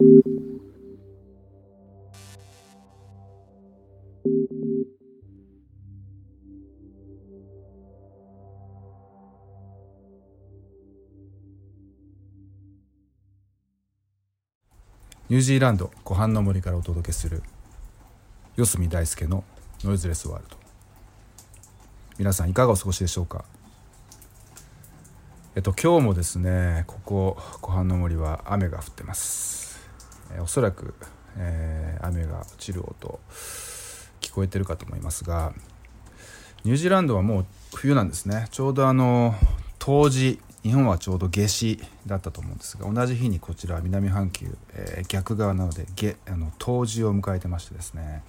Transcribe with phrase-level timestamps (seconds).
[0.00, 17.42] ニュージーランド湖畔の森からお届けする
[18.56, 19.44] 四隅大輔の
[19.84, 20.56] ノイズレスワールド。
[22.16, 23.44] 皆さんいかがお過ごしでしょうか？
[25.54, 29.69] えっと今日もですねここ湖畔の森は雨が降ってます。
[30.40, 30.94] おそらく、
[31.36, 33.20] えー、雨が落ちる音
[34.20, 35.52] 聞こえてるかと思いますが
[36.64, 38.46] ニュージーランドはもう冬なんですね。
[38.50, 39.34] ちょうどあの
[39.78, 48.22] 冬至日本はちょうど夏至だったと思うんですが同じ日にこちら南半球、えー、逆側なので夏あの冬至を迎えてましてですね。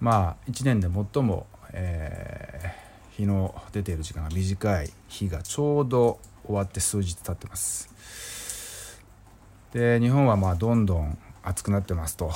[0.00, 7.88] まあ1年で最も、えー、日の出ている時間が短い日がちょうど終わって数日経ってます。
[9.74, 12.30] で日本はまあどんどん暑くなってますと、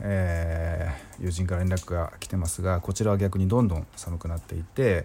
[0.00, 5.04] えー、友人から連絡が来てますがこちらは逆にどんどん寒くなっていて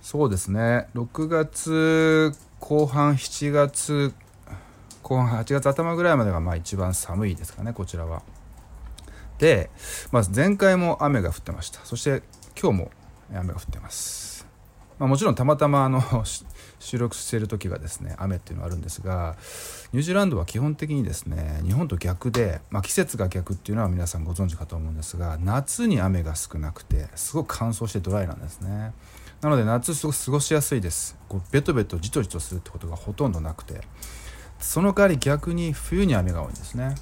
[0.00, 4.12] そうですね6月後半7月
[5.02, 8.22] 後半8月頭ぐらいまでがまあ一番寒いですかねこちらは。
[9.38, 9.70] で、
[10.12, 12.22] まあ、前回も雨が降ってましたそして
[12.60, 12.90] 今日も
[13.34, 14.21] 雨が降ってます。
[15.02, 16.00] まあ、もちろんたまたまあの
[16.78, 19.34] 収録している時がですね雨っていうのはあるんですが
[19.92, 28.92] ニュージーランドは基本的にですね日本と逆で、まあ、季節が逆っていうのは皆さんご存知かと思うんですが夏に雨が少なくてすごく乾燥してドライなんですね。
[29.40, 31.16] なので夏すごく過ごしやすいです。
[31.28, 33.80] こうベトベトじとじとするってことがほとんどなくて。
[34.60, 36.94] その代わり逆に冬に雨が多いんですね。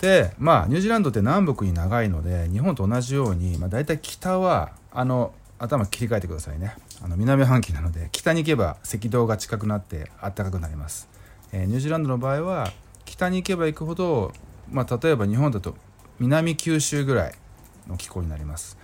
[0.00, 6.74] でまあニュージーランドって南北に長いので日本と同じように、まあ、大体北はあの頭切り替えてくださいね。
[7.02, 11.08] あの南半球なので北に行けば赤道が近くなって暖かくなります、
[11.52, 12.72] えー、ニュージーランドの場合は
[13.04, 14.32] 北に行けば行くほど、
[14.70, 15.76] まあ、例えば日本だと
[16.18, 17.34] 南九州ぐらい
[17.88, 18.76] の気候になります。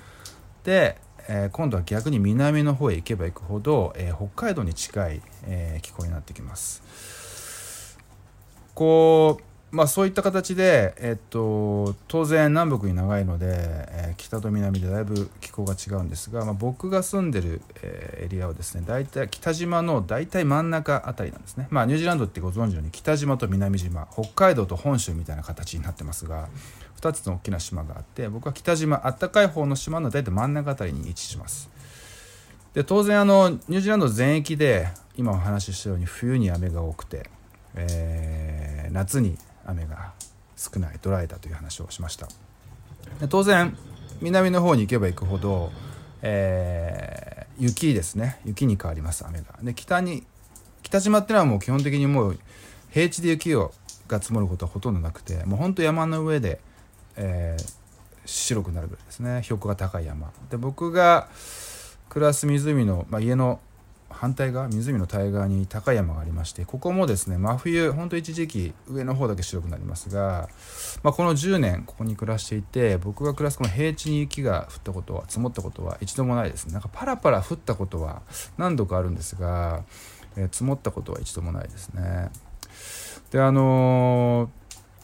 [0.64, 7.98] でえー、今度は逆に南の方へ行けば行くほど、えー、北海道に近い、え、気候になってきます。
[8.74, 26.48] こうまあそういった形で、えっと、当然南北に長いので、え北と南でだいぶ気候が違うんですが、まあ、僕が住んでる、えエリアはですね大体北島の大体真ん中あたりなんですね、まあ、ニュージーランドってご存知のように北島と南島北海道と本州みたいな形になってますが
[27.00, 31.70] 2つの大きな島があって僕は北島あったかい方の島の大体真ん中あたりに位置します。
[32.74, 37.28] で当然あのニュージーランド全域で今お話ししたように冬に雨が多くて、
[37.74, 39.36] えー、夏に
[39.68, 40.12] 雨が
[40.56, 42.28] 少ないドライだという話をしました。
[43.28, 43.76] 当然
[44.20, 45.70] 南の方に行けば行くほど、
[46.22, 48.40] えー、雪ですね。
[48.44, 49.58] 雪に変わります雨が。
[49.62, 50.24] で北に
[50.82, 52.38] 北島ってのはもう基本的にもう
[52.90, 53.72] 平地で雪を
[54.08, 56.60] が積もることはほとんどなくてもうほんと山の上で
[57.18, 57.72] えー、
[58.24, 59.42] 白くなるぐらいですね。
[59.42, 60.32] 標高が高い山。
[60.50, 61.28] で僕が
[62.08, 63.60] 暮らす湖の、まあ、家の
[64.10, 70.48] 反対側湖の対側に高い山がありましてここもですね真冬ほんと一時期上の方だけ白くなりますが、
[71.02, 76.72] まあ、この10年ここに暮らしていて僕が暮らすこの平地に雪が降ったことは積もったことは一度もないですね。
[76.72, 78.22] なんかパラパラ降ったことは
[78.56, 79.84] 何度かあるんですが、
[80.36, 82.30] えー、積もったことは一度もないですね。
[83.30, 84.58] であのー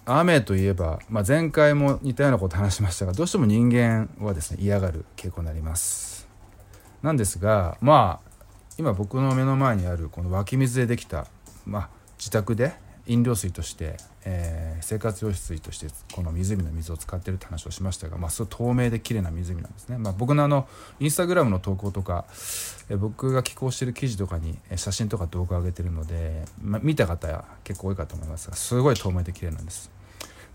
[0.06, 6.28] 雨といえば、まあ、前回も似たようなこと話しましたがどうしても人間はですね嫌がる傾向になります。
[7.02, 8.33] なんですがまあ
[8.78, 11.26] 今僕の目の前にあるこの湧き水でできた、
[11.64, 12.72] まあ、自宅で
[13.06, 20.66] 飲料水として、えー、生活用水としてこの湖の水を使ってるって話をしましたが、まあ、すごい透明で綺麗な湖なんですね、まあ、僕のあの
[20.98, 22.24] インスタグラムの投稿とか、
[22.88, 29.90] えー、僕が寄稿してる記事とかに写真とか動画を上げてるので、まあ、見た方は結構多いかと思いますがすごい透明で綺麗なんです。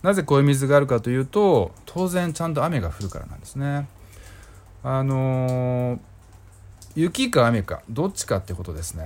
[0.02, 3.88] なぜこういう水があるかというと当然ちゃんと雨が降るからなんですね。
[4.82, 6.00] あのー、
[6.96, 9.06] 雪か雨かどっちかってことですね。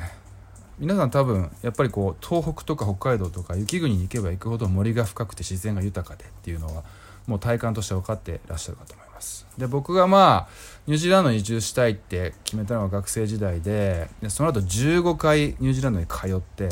[0.79, 6.83] 皆さん多分やっぱりこう東北とか北海道とか雪国に行けば行くほど森が深くて自然が豊かでっていうのは
[7.27, 9.45] もう体感として分かってらっしゃるかと思います。
[9.57, 10.53] で僕がまあ
[10.87, 16.69] ニュージーランドに移住したいって決めたのは学生時代ででその後15回ニュージーランドに通って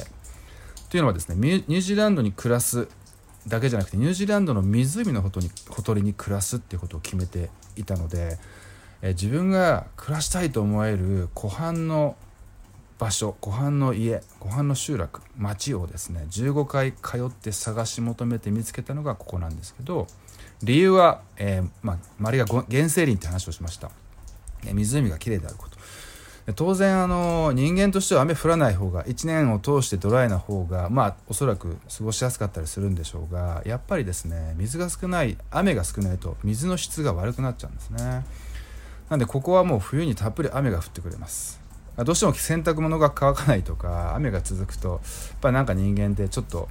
[0.89, 2.87] というのはですねニュージーランドに暮らす
[3.47, 8.37] だけじゃなくてニュージーランドの湖のほとにほとりに暮らすっていうことを決めていたので、
[9.01, 12.15] え自分が暮らしたいと思える湖畔の
[12.99, 20.05] 場所湖畔の家湖畔の集落町をですね15回通って探し求めて見つけたのがここなんですけど
[20.61, 23.89] 理由は、えー、まあ、周りが原生林って話をしました、
[24.67, 25.77] え湖がきれいであること。
[26.55, 38.25] 当然あの人間としては雨降らない方が1年を通してドライな方がまあおそらく過ごしやすかったりするんでしょうがやっぱりですね水が少ない雨が少ないと水の質が悪くなっちゃうんですね。
[39.11, 41.59] なんでここはもう冬にたっぷり雨が降ってくれます。
[41.97, 44.99] どうしても洗濯物が乾かないとか雨が続くとやっ
[45.41, 46.69] ぱなんか人間ってちょっと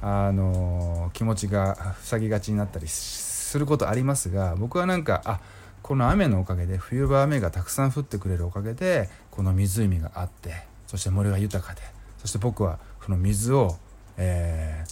[0.00, 5.40] あの気持ちが塞ぎがちになったりすることありますが僕はなんかあ
[5.82, 10.54] この雨のおかげで冬場雨がたくさん降ってくれるおかげでこの湖があって
[10.86, 11.82] そして森が豊かで
[12.16, 13.76] そして僕はこの水を、
[14.16, 14.86] え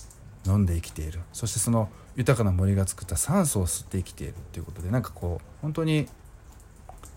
[0.45, 1.21] ー、飲んで生きている。
[1.33, 6.07] そしてその豊かな森が作った酸素を吸って生きているということでなんかこう本当に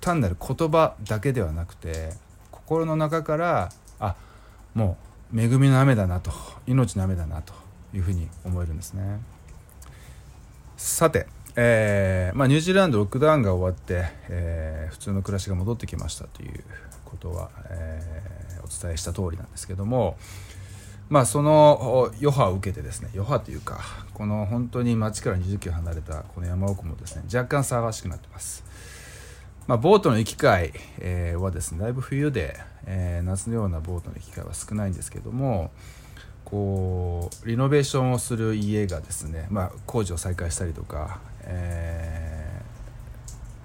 [0.05, 2.13] 単なる言葉だけではなくて
[2.51, 4.15] 心の中からあ
[4.75, 4.97] も
[5.33, 6.31] う恵みの雨だなと
[6.67, 7.55] 命の雨だなと
[7.91, 9.19] いうふうに思えるんですね。
[10.77, 11.25] さて
[11.57, 16.63] えーまあ、ニュージーランドロックダウンが終わって、えー、普通の暮らしが戻ってきましたという
[17.05, 20.17] ことは、えー、お伝えした通りなんですけども、
[21.07, 23.79] まあ、その余波を受けてですね余波というか
[24.13, 28.65] この本当に町から20キロ離れたこの山奥もですね若干騒がしくなってます。
[29.67, 35.71] まあ、ボートの行き交い、えー、はですねだいぶ冬で、えー、夏のようなボートの行き交いは少ないんですけども、
[36.43, 42.61] こうリノベーションをする家がですね、まあ、工事を再開したりとか、え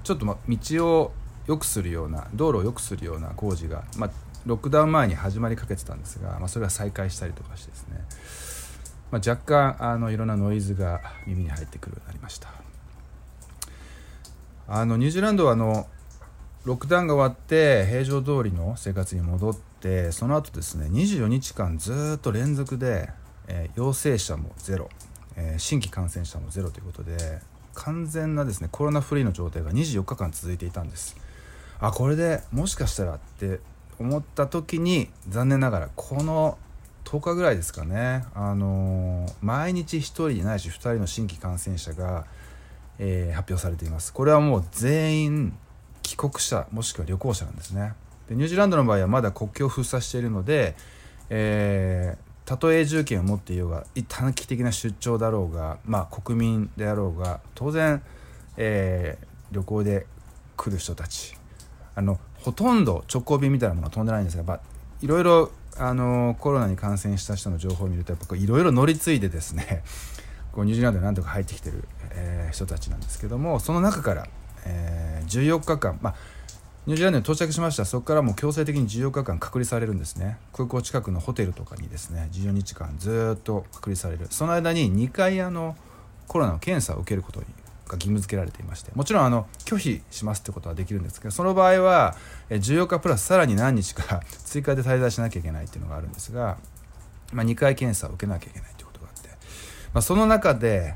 [0.02, 0.58] ー、ちょっとま道
[0.88, 1.12] を
[1.46, 4.10] 良くするような道路を良くするような工事が、まあ、
[4.46, 8.00] ロックダウン前に始まりかけてたんですが、まあ、それが再開したりとかしてですね、
[9.10, 12.59] まあ、若干あのいろんなノイズが耳に入ってくるようになりました。
[14.72, 15.88] あのニュージーランドはあの
[16.64, 23.10] ロックダウンが終わって平常通りの生活に戻ってその後ですね24日間ずっと連続で、
[23.48, 24.88] えー、陽性者もゼロ、
[25.36, 27.40] えー、新規感染者もゼロということで
[27.74, 31.16] 完全なですねコロナフリーの状態が24日間続いていたんです。
[31.80, 33.58] あこれでもしかしたらって
[33.98, 36.58] 思った時に残念ながらこの
[37.06, 40.00] 10日ぐらいですかね、あのー、毎日1
[40.30, 42.24] 人ないし2人の新規感染者が、
[43.02, 44.12] えー、発表されています。
[44.12, 45.58] これはもう全員
[46.02, 47.94] 帰国者もしくは旅行者なんですね。
[48.28, 50.76] でニュージーランドの場合はまだ国境を封鎖しているので、
[51.30, 58.02] えー、たとえ永住権を持っていようが短期的な出張だろうが、まあ、国民であろうが当然、
[58.56, 60.06] えー、旅行で
[60.56, 61.36] 来る人たち
[61.94, 64.60] あのほとんど直行便みたいなものは飛んでないんですが、ま、
[65.00, 69.82] いろいろあのコロナに感染した人の情報を見るとやっぱいろいろ乗り継いでですね
[70.52, 74.26] こうニュージーランドに何とか入ってきてる、えー、人たちなんですけどもその中から
[74.64, 76.14] えー、14日間、まあ、
[76.86, 77.84] ニュージーランドに到着しました。
[77.84, 80.38] そこからもう強制的に14日間隔離されるんですね。
[80.52, 84.26] 空港近くのホテルとかにですね14日間ずっと隔離される。
[84.30, 85.76] その間に2回あの
[86.26, 87.46] コロナの検査を受けることが
[87.92, 92.14] 義務付けられていましてもちろんあの拒否しますってことはできるんですけどその場合は
[92.50, 96.56] 14日プラスさらに何日か 追加で滞在しなきゃいけないっていうのがあるんですが、
[97.32, 98.69] まあ、2回検査を受けなきゃいけない。
[99.92, 100.94] まあ、その中で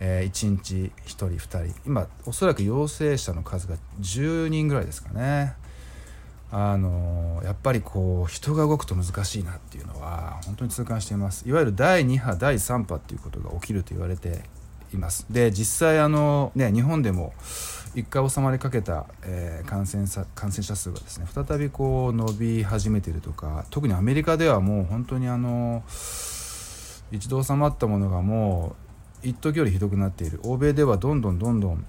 [0.00, 5.54] えー、1日1人2人今おそらく陽性者の数が10人ぐらいですかね。
[6.50, 11.48] あのー、やっぱりこう人が動くと難しいなっていうのは本当に痛感しています。
[11.48, 14.42] いわゆる第2波第3波っていうことが起きると言われて
[14.92, 15.26] います。
[15.30, 17.32] で実際あのね日本でも
[17.94, 25.82] 1回収まりかけた、えー、感染感染者数がですね再びこう伸び始めているとか特にアメリカではもう本当にあの
[27.14, 28.74] 一度収まったものがも
[29.22, 30.40] う一時よりひどくなっている。
[30.42, 31.86] 欧米ではどんどんどんどん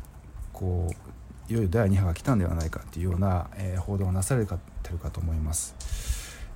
[0.53, 0.87] こ
[1.49, 4.55] ういよいよ第2波が来たんではないかっていうような、えー、報道がなされて
[4.91, 5.75] るかと思います。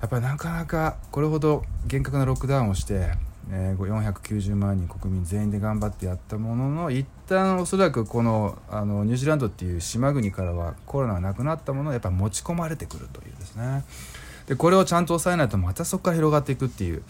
[0.00, 3.12] やっぱりなかなかこれほど厳格なロックダウンをして、
[3.50, 13.84] えー、490万人国民全員で頑張ってやったものの一旦おそらくこのあのニュージーランドっていう島国からはコロナがなくなったものをやっぱ持ち込まれてくるというですね。
[14.46, 17.02] でこれをちゃんと抑えないとまたそこから広がっていくっていう。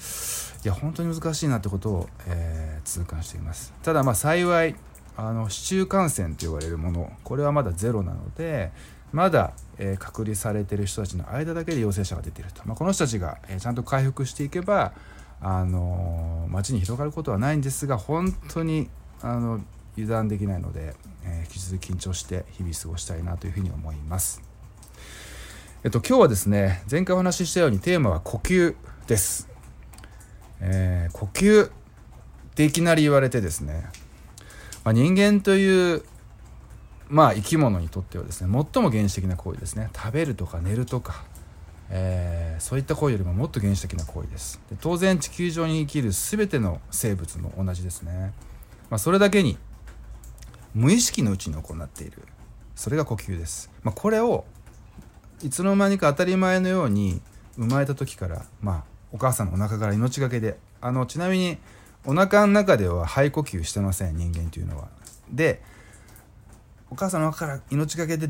[0.64, 4.74] いや本当に難しいなってことを、えー、痛感していますただまあ幸い
[5.16, 8.70] あの市中感染と言われるものこれはまだゼロなので
[9.12, 14.92] まだ、えー、隔離されている人たちの間だけで陽性者が出ていると、まあ、この人たちが、えー、ちゃんと回復していけば、
[15.40, 18.88] あのー、街に広がることはないんですが本当に
[19.22, 19.60] あの
[19.96, 24.42] 油断できないので、えー、引き続き緊張して日々過ごしたいなというふうに思います。
[25.82, 28.74] えっと、今日はですね前回お話ししたようにテーマは呼吸
[29.06, 29.49] です。
[30.60, 31.70] えー、呼吸っ
[32.54, 33.84] ていきなり言われてですね、
[34.84, 36.02] まあ、人間という
[37.08, 39.90] まあ生き物にとってはですね最も原始的な行為ですね。
[39.94, 41.24] 食べるとか寝るとか、
[41.88, 44.60] えー、そういった行為よりももっと原始的な行為です。
[44.70, 48.32] で当然地球上に生きる全ての生物も同じですね、
[48.90, 49.58] まあ、それだけに
[50.74, 52.22] 無意識のうちに行っている。
[52.76, 54.46] それが呼吸です、まあ、これを
[55.42, 57.20] いつの間にか当たり前のように
[57.56, 61.58] 生まれた時からまあお母さんのお腹から命がけであのちなみに
[62.06, 64.88] お腹の中では肺呼吸してません人間というのは。
[65.30, 65.62] で
[66.90, 68.28] お母さんの中から命がけで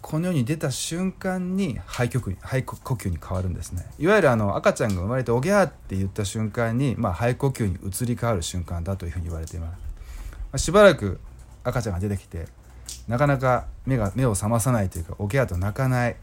[0.00, 3.86] この世に出た瞬間に肺呼吸肺呼吸に変わるんですね。
[3.98, 9.78] いわゆるあの赤ちゃんが生まれておぎゃーって言った瞬間に、まあ、肺呼吸に移り変わる瞬間だというふうに言われています、ま
[10.52, 11.20] あ、しばらく
[11.62, 12.46] 赤ちゃんが出てきて
[13.08, 16.16] なかなか目が目を覚まさないというかおぎゃーと泣かない。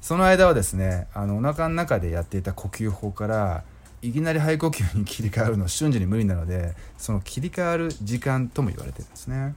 [0.00, 3.64] その間はですねあのお腹の中でやっていた呼吸法から
[4.02, 9.54] いきなり肺呼吸に切り替わるの瞬時に無理なのでその切り替わる時間とも言われてるんですね。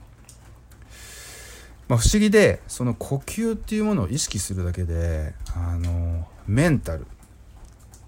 [1.88, 7.06] まあ、不思議でその呼吸っていうものを意識するだけであのメンタル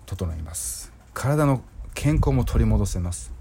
[0.06, 0.92] 整います。
[1.14, 1.62] 体の
[1.94, 3.32] 健康も取り戻せます。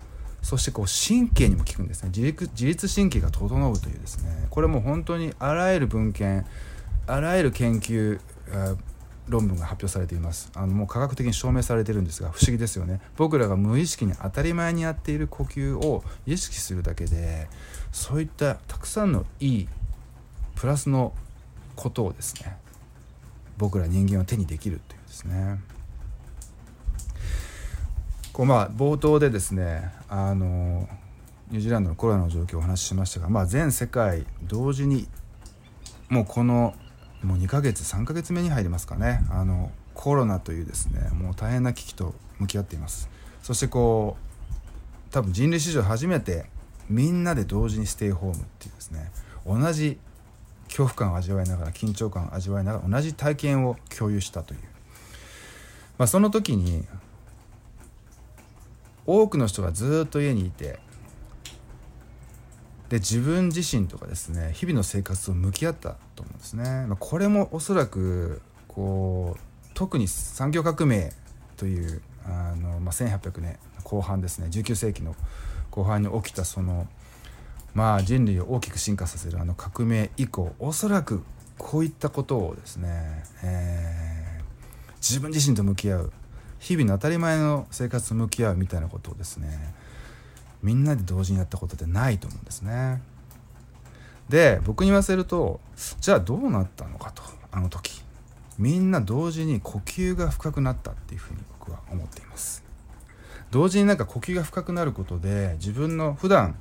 [0.42, 2.10] そしてこう神経にも効くんですね。
[2.10, 4.48] 自律神経が整うというですね。
[4.50, 6.46] これも本当にあらゆる文献
[7.06, 8.20] あらゆる研究
[9.27, 10.51] 論文が発表されています。
[10.55, 13.00] あのもう科学的に証明されてるんですが不思議ですよね。
[13.17, 17.48] 僕らが無意識に当たり前にやっている呼吸を意識するだけで
[17.91, 19.70] そういったたくさんのいい
[20.55, 21.13] プラスの
[21.75, 22.55] ことをですね
[23.58, 25.60] 僕ら人間は手にできるというですね。
[28.34, 30.88] こうまあ冒頭でですねあの
[31.50, 35.08] ニュージーランドのコロナの状況をお話ししましたが、まあ、全世界同時に
[36.08, 36.74] もうこの
[37.24, 39.24] もう2ヶ月3ヶ月目に入りますかね。
[39.30, 43.10] あのコロナというですねもう大変な危機と向き合っています。
[43.44, 44.18] そしてこ
[45.10, 46.46] う多分人類史上初めて
[46.90, 49.12] みんなで同時にステイホームっていうですね
[49.46, 49.98] 同じ
[50.66, 54.60] 恐怖感を味わいながら緊張感を味わいながら同じ体験を共有したという、
[55.98, 56.86] まあ、その時に
[59.06, 60.80] 多くの人がずっと家にいて
[62.92, 66.86] で自分自身とかですね日々の生活と向き合ったと思うんですね。
[66.88, 69.42] まあ、これもおそらくこう
[69.74, 71.14] 特に産業革命
[71.56, 75.16] というあの、まあ、1800年後半ですね19世紀の
[75.70, 76.86] 後半に起きたその
[77.74, 81.24] まあ人類を大きく進化させるあの革命以降おそらく
[81.58, 86.14] こういったことをですね、えー、自分自身と向き合う
[86.60, 89.74] 日々の当たり前の生活と向き合うみたいなことをですね
[90.63, 93.01] みんなで同時にやったことってないと思うんですね。
[94.30, 95.60] で僕に言わせると
[96.00, 98.01] じゃあどうなったのかとあの時
[98.58, 102.63] みんな同時に呼吸が深くなったっていうふうに僕は思っています。
[103.50, 106.56] 同時になんか呼吸が深くなることで自分の普段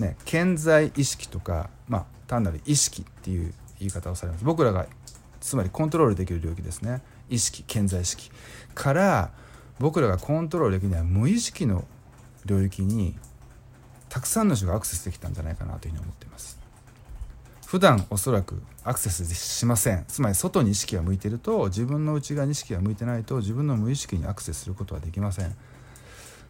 [0.00, 4.86] ね、健在意識とか、まあ、単なる意識っていう言い方をされます僕らが
[5.40, 8.30] つまりコントロールできる領域ですね意識健在意識
[8.74, 9.30] から
[9.78, 11.84] 僕らがコントロールできない無意識の
[12.44, 13.14] 領域に
[14.18, 16.58] たくさんの人がアクセスできたんじゃないかなというふうに思っています。
[17.68, 20.04] 普段おそらくアクセスしません。
[20.08, 25.54] つまり外に意識が向いてると自分の内側に意識が向いてないと自分の無意識にアクセスすることはできません。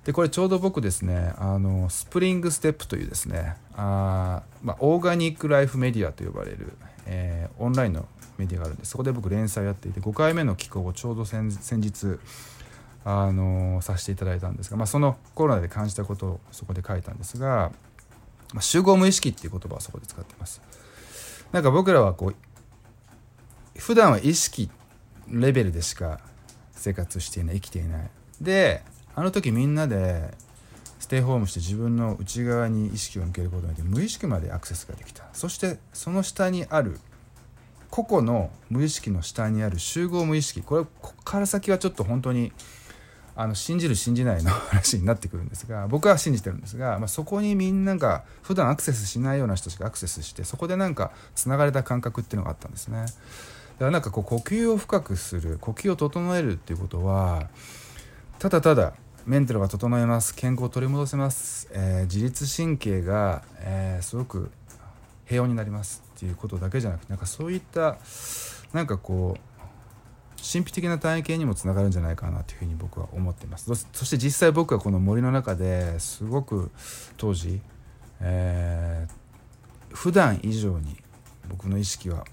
[0.07, 6.73] でこれちょうど僕ですねあのスプリングステップというですねあ、まあ、オーガニックライフメディアと呼ばれる、
[7.05, 8.09] えー、オンラインの
[8.39, 12.19] メディアがあるんでそこで僕連載やっていて5回目の寄稿をちょうど先日
[13.11, 17.73] あのさせていただいたんですが、まあ、そのコロナで感じたことをそこで書いたんですが、
[18.53, 20.61] まあ、集合無意識っていう言葉をそこで使ってます。
[21.51, 22.35] なんか僕らはこう
[23.79, 24.69] 普段は意識
[25.27, 26.21] レベルでしか
[26.73, 28.11] 生活していない生きていない。
[28.43, 28.83] で
[29.15, 30.35] あの時みんなで
[30.99, 35.25] ステイホームして自分の内側に意識を向けることによって無意識までアクセスができた。
[35.33, 37.01] そしてその下にある
[37.89, 40.61] 個々の無意識の下にある集合無意識。
[40.61, 42.53] これここから先はちょっと本当に
[43.41, 53.03] あの信じる信じないの話になってくるんですが 僕は信じてるんですが、まあ、そこにみんなが普段アクセスしないような人たちがアクセスしてそこでなんかつながれた感覚っていうのがあったんですね。
[53.03, 53.15] だか
[53.85, 57.49] らなんかこう呼吸を深くする呼吸を整えるっていうことは
[58.41, 64.51] ただただメンタルが整います健康を取り戻せます、えー、自律神経が、えー、すごく
[65.27, 67.99] 平穏になりますっていうことだけじゃなくてなんかそういった
[68.73, 69.48] なんかこう
[70.41, 76.71] 神秘的な体験にもつながるんじゃないかなというふうに僕は思っていますそして実際僕はこの森の中ですごく
[77.17, 77.61] 当時、
[78.21, 80.97] えー、普段以上に
[81.49, 82.25] 僕の意識は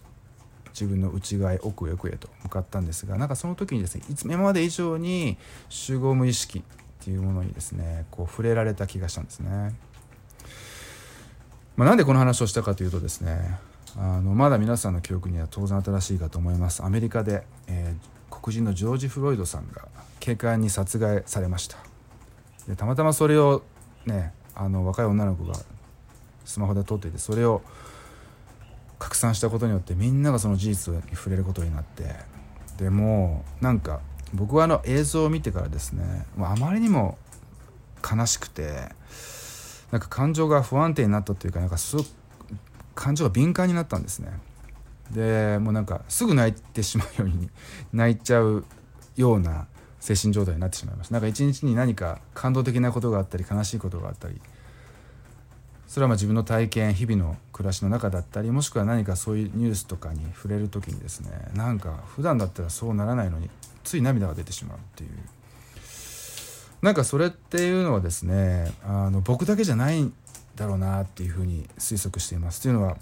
[0.70, 5.38] 自分の内側へ奥へ奥へと向かったんですがなんかその時にですねいつ今まで以上に
[5.70, 6.64] 集合無意識っ
[7.00, 9.74] ていうものにですねこう触れられた気がしたんですね。
[11.78, 13.60] まあ、なんでこの話をしたかというとですね
[13.98, 16.84] あのまだ皆さんの記憶には当然新しいかと思います。
[16.84, 19.88] アメリカで、えー、黒人のジョージ・フロイドさんが
[20.20, 21.78] 警官に殺害されました。
[22.68, 23.64] でたまたまそれを
[24.06, 25.56] ねあの若い女の子が
[26.46, 27.62] スマホで撮っていてそれを
[29.00, 32.16] 拡散したことによってみんながその事実に触れることになって
[32.78, 34.00] でもなんか
[34.34, 37.18] 僕はあの映像を見てからですねあまりにも
[38.04, 38.90] 悲しくて
[39.92, 42.08] なんか感情が不安定になったというかなんかすごく
[42.96, 44.30] 感情が敏感になったんですね。
[45.12, 47.50] でもうなんかすぐ泣いてしまうように
[47.94, 48.66] 泣いちゃう
[49.16, 49.68] ような
[50.00, 54.42] 精神状態になってしまいましたなんか一日に何か感動的なことがあったり悲しいことがあったり
[55.88, 63.50] それはまあ自分の体験日々の暮らしの中だったりもしくは何かそういうニュースとかに触れる時にですねなんか普段だったらそうならないのに
[63.84, 65.10] つい涙が出てしまうっていう。
[66.82, 70.12] なんかそれっていうのはですねあの僕だけじゃない
[70.56, 72.62] だろうなっていうふうに推測しています。
[72.62, 72.98] というのは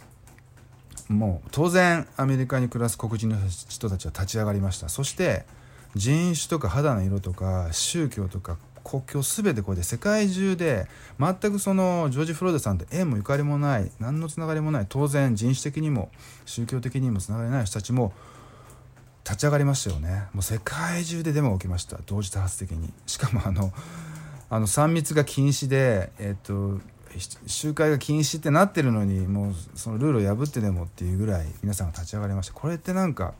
[1.09, 3.37] もう当然アメリカに暮らす黒人の
[3.69, 4.89] 人たちは立ち上がりました。
[4.89, 5.45] そして
[5.95, 10.87] 人種とか肌の色とか宗教とか国境全てこれで世界中で
[11.19, 16.11] 全くそのジョージ・フローデさんって縁もゆかりもない何のつながりもない当然人種的にも
[16.45, 18.13] 宗教的にもつながりない人たちも
[19.23, 20.25] 立ち上がりましたよね。
[20.33, 21.97] もう世界中でデモが起きました。
[22.05, 22.91] 同時多発的に。
[23.07, 23.71] しかもあの
[24.49, 26.79] あの3密が禁止で、えっと、
[27.19, 33.33] 集会が禁止ってなってるのにもうそのルールを破ってでもっていうぐらい皆さんが立ち上がりましたこれってなんか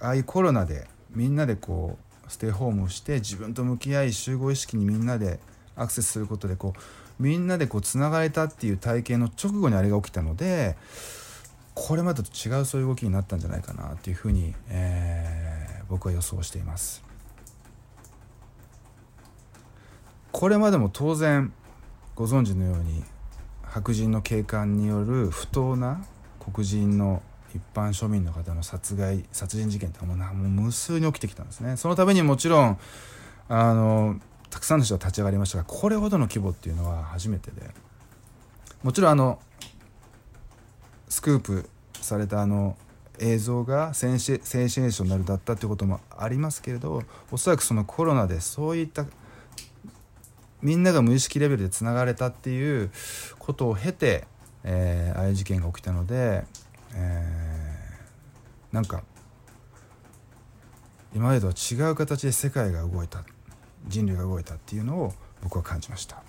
[0.00, 5.38] ああいうコロナでみんなでこうステイホームをして自分と向き合い集合意識にみんなで
[5.76, 10.76] アクセスすることでこうみんなでこうつながれたっていう体験の直後にあれが起きたので
[11.74, 17.02] これまでと違うそういう動きになったんじゃないかなっていうふうに、えー、僕は予想しています。
[20.32, 21.52] これまでも当然
[22.14, 23.04] ご存知のように
[23.62, 26.04] 白人の警官による不当な
[26.38, 27.22] 黒人の
[27.54, 32.78] 一般庶民の方の殺害殺人事件ってもう無数に起きてきたんですねそのためにもちろん
[33.48, 37.70] あのたくさんの人が立ち上がりましたがこれほどの規模っていうのは初めてで。
[38.82, 39.38] もちろんあの
[41.08, 42.76] スクープされたあの
[43.20, 49.06] 映像がセンシセンセーショナルだったということもありますけれどおそらくそのコロナでそういった
[50.62, 52.90] みんなが無意識レベルでつながれたっていう
[53.38, 54.24] ことを経て、
[54.64, 56.44] えー、ああいう事件が起きたので、
[56.94, 59.02] えー、なんか
[61.14, 63.24] 今までとは違う形で世界が動いた
[63.86, 66.22] 人類が動いたっていうのを僕は感じました。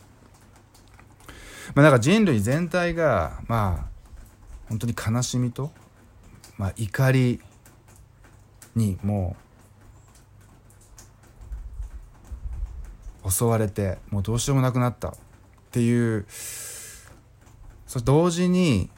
[1.75, 3.93] まあ、なんか人類全体がまあ
[4.67, 5.71] 本当に悲しみと、
[6.57, 7.39] まあ、怒り
[8.75, 9.42] にもう
[13.29, 15.13] 襲われてもうどうしようもなくなったっ
[15.71, 16.25] ていう
[17.87, 18.89] そ同時に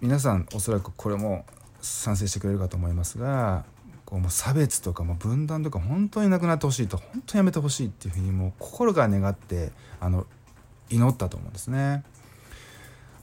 [0.00, 1.44] 皆さんおそらくこれも
[1.80, 3.64] 賛成してくれるかと思いますが
[4.04, 10.26] こうもう差別とかも分断とか本当になくなってほしいと本当にやめてほしいっていうふうにもう心が願ってあの
[10.88, 12.04] 祈ったと思うんですね。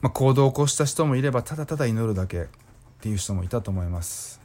[0.01, 2.45] まあ、行動を起こした人もいればただただ祈るだけっ
[3.01, 4.39] ていう人もいたと思います。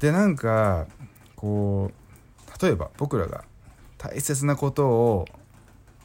[0.00, 0.86] でなんか
[1.34, 3.44] こう例えば僕らが
[3.98, 5.26] 大切なことを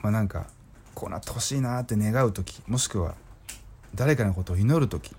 [0.02, 0.48] まあなんか
[0.94, 3.16] こうなってほしいなって願う時もしくは
[3.96, 5.14] 誰かのことを祈る時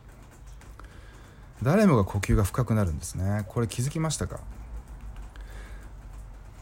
[1.63, 3.45] 誰もが呼吸が深くなるんですね。
[3.47, 4.41] これ気づきましたか？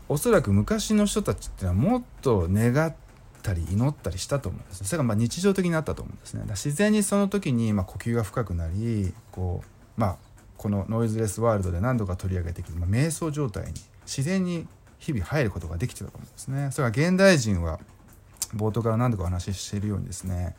[0.08, 2.94] おそらく昔の人たちってのはもっと願っ
[3.42, 4.84] たり祈ったりしたと思うんです。
[4.84, 6.42] それがまあ日常的になったと思うんですね。
[6.48, 10.16] 自然にその時にま呼吸が深くなりこうまあ
[10.58, 14.66] このノイズレスワールドで何度か取り上げてきて、まあ、瞑想状態に自然に
[15.00, 16.70] 日々入ることができてたと思うんですね。
[16.70, 17.80] それから現代人は
[18.54, 20.56] 冒頭から何度かお話ししているようにですね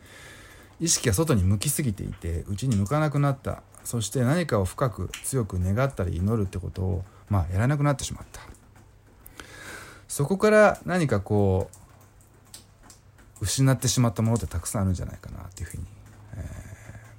[0.80, 3.64] 意識が外に向きすぎていて内に向かなくなった。
[3.84, 8.42] そして何かを深く強く願ったり祈るってことをまあやらなくなってしまった。
[10.08, 11.70] そこから何かこ
[13.42, 15.84] う失ってしまったものってたくさんあるんじゃないかなっていうふうに、
[16.36, 16.42] えー、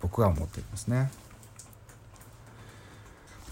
[0.00, 1.10] 僕は思っていますね。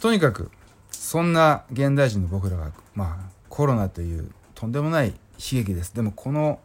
[0.00, 0.50] とにかく
[0.92, 5.14] そんな現代人の僕らが、まあ、コロナというとんでもない悲
[5.59, 5.94] 劇です。
[5.94, 6.61] でもこの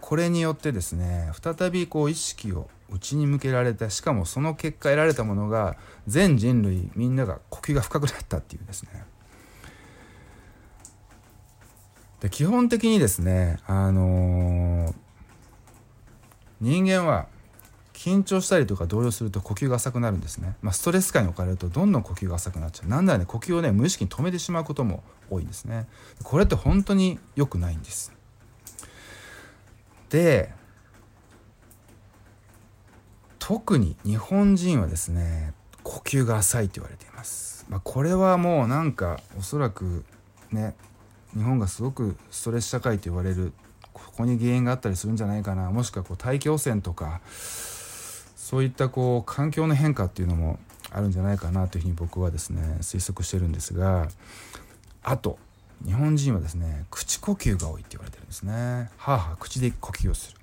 [0.00, 5.76] これによってですね再びこう意識を内に向けられたしかもその結果得られたものが
[6.06, 9.04] 全人類みんなが呼吸が深くなったっていうですね。
[12.20, 14.94] で基本的にですねあのー、
[16.62, 17.26] 人間は
[17.92, 22.88] 緊張したりとか動揺すると呼吸が浅くなるんですね、まあ、ストレス下に置かれるとどんどん呼吸が浅くなっちゃう。
[22.88, 25.86] なんならね呼吸をね無意識に止めてしまうことも多いんですね。
[26.22, 28.12] これって本当に良くないんです。
[30.10, 30.52] で
[33.38, 40.04] 特に日本人はですね呼吸が浅いと言われています、まあ、これはもうなんかおそらく
[40.52, 40.76] ね
[41.34, 43.52] 日本がすごくストレス社会と言われる
[43.92, 45.70] ここに原因があったりするんじゃないかな。
[45.70, 47.20] もしくはこう大気汚染とか
[48.36, 50.58] そういったこう環境の変化っていうのも
[50.90, 54.08] あるんじゃないかなというふうに僕はですね推測してるんですが
[55.02, 55.38] あと
[55.84, 58.90] 日本人はですね口呼吸が多いって言われてるんですね。
[58.96, 60.38] はあはあ口で呼吸をする。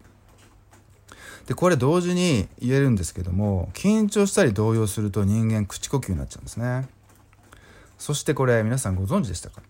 [1.48, 6.88] でこれ同時に言えるんですけども緊張したり動揺すると人間口呼吸になっちゃうんですね。
[7.98, 9.62] そしてこれ皆さんご存知でしたか？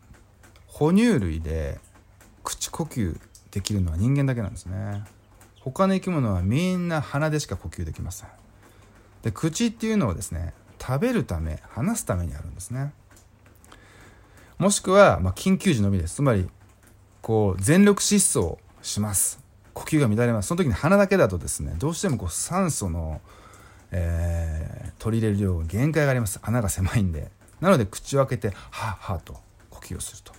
[0.68, 1.80] 哺乳類で
[2.44, 3.20] 口呼吸
[3.52, 5.04] できるのは人間だけなんですね。
[5.62, 8.30] 他の生き物はみんな鼻でしか呼吸できません。
[9.24, 12.94] で口っていうのはですね食べるため話すためにあるんですね。
[14.60, 16.16] もしくは、まあ、緊急時のみです。
[16.16, 16.50] つまり
[17.22, 19.40] こう全力疾走します。
[19.74, 20.50] 呼吸が乱れます。
[20.50, 23.22] その時に鼻だけだとですねどうしてもこう酸素の、
[23.92, 26.42] えー、取り入れる量が限界があります。
[26.44, 27.32] 穴が狭いんで。
[27.62, 29.38] なので口を開けてはあはあと
[29.70, 30.34] 呼吸をすると。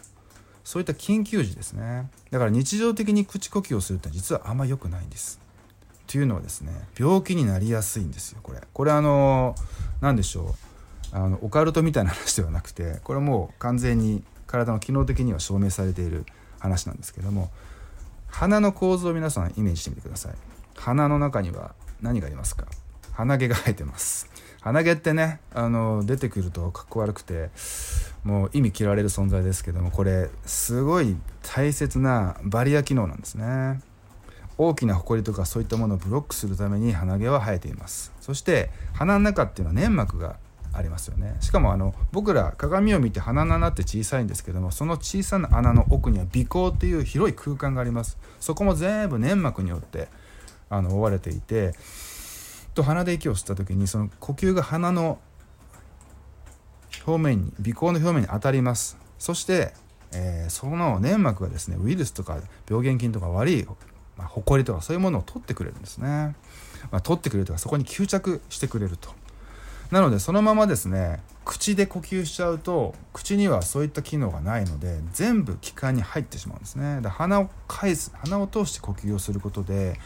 [0.64, 2.10] そういった緊急時ですね。
[2.30, 5.40] だから日常的に口呼吸をするって実はあんま良くないんです。
[6.06, 8.60] というのはですね病気になりやすいんですよこれ。
[8.74, 9.54] これあの
[10.02, 10.69] 何でしょう。
[11.12, 16.24] あのオカルトみたいな話ではなくてこれはもう完全に体の機能的には証明されている
[16.58, 17.50] 話なんですけども
[18.28, 20.34] 鼻の構造を皆さんイメージしてみてください。
[20.76, 22.66] 鼻の中には何がありますか？
[23.12, 24.30] 鼻毛が生えてます。
[24.60, 27.50] 鼻毛ってねあの出てくるとかっこ悪くて
[28.24, 33.80] もう意味嫌われる存在ですけどもこれすごい大切なバリア機能なんですね。
[34.58, 38.12] 大きなホコリとかそういったものをブロックするために鼻毛は生えています。
[38.20, 40.36] そして鼻の中っていうのは粘膜が
[40.72, 41.36] ありますよね。
[41.40, 48.18] しかもあの僕ら鏡を見て鼻の穴って小さいんですけどもその小さな穴の奥には鼻孔っていう広い空間があります。
[48.38, 50.08] そこも全部粘膜によって
[50.68, 51.72] あの覆われていて
[52.74, 55.18] と鼻で息を吸った時にその呼吸が鼻の
[57.06, 58.96] 表面に鼻孔の表面に当たります。
[59.18, 59.74] そして、
[60.12, 63.66] えー、その粘膜がですねウイルスとか病原菌とか悪い、
[64.16, 66.34] まあ、ホコリとかそういうものを取ってくれるんですね、
[66.90, 69.10] まあ、取ってくれるとかそこに吸着してくれると。
[69.90, 77.00] なのでそのままですね口で呼吸しちゃうと口にはそういった機能がないので全部気管に入ってしまうんですね。
[77.00, 79.98] で鼻を返す鼻を通して呼吸をすることで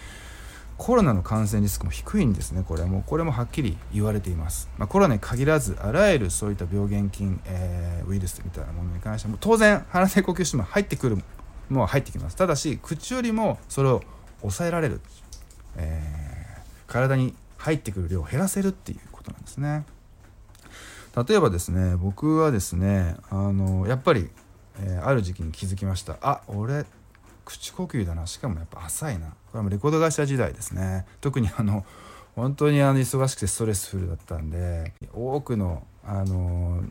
[0.79, 3.03] コロナの感染リスクも低いんですねこれも。
[3.03, 11.23] これもはっきり言われています、まあ、コロナに限らずあらゆるそういった病原菌、えー、ウイルスみたいなものに関しても当然鼻で呼吸しても入ってくるも
[11.71, 12.37] の入ってきます。
[12.37, 14.03] ただし口よりもそれを
[14.41, 15.01] 抑えられる、
[15.77, 19.85] えー、体に入ってくる量を減らせるっていうことなんですね。
[21.29, 24.31] 例えばですね僕はですねあのやっぱり、
[24.81, 26.19] えー、ある時期に気づきました。
[26.21, 26.85] あ俺
[27.45, 28.27] 口呼吸だな。
[28.27, 29.29] しかもやっぱ浅いな。
[29.53, 31.07] これもレコード会社時代ですね。
[31.21, 31.85] 特にあの
[32.35, 36.83] 本当にあの忙しくてストレスフルだったんで多くのあの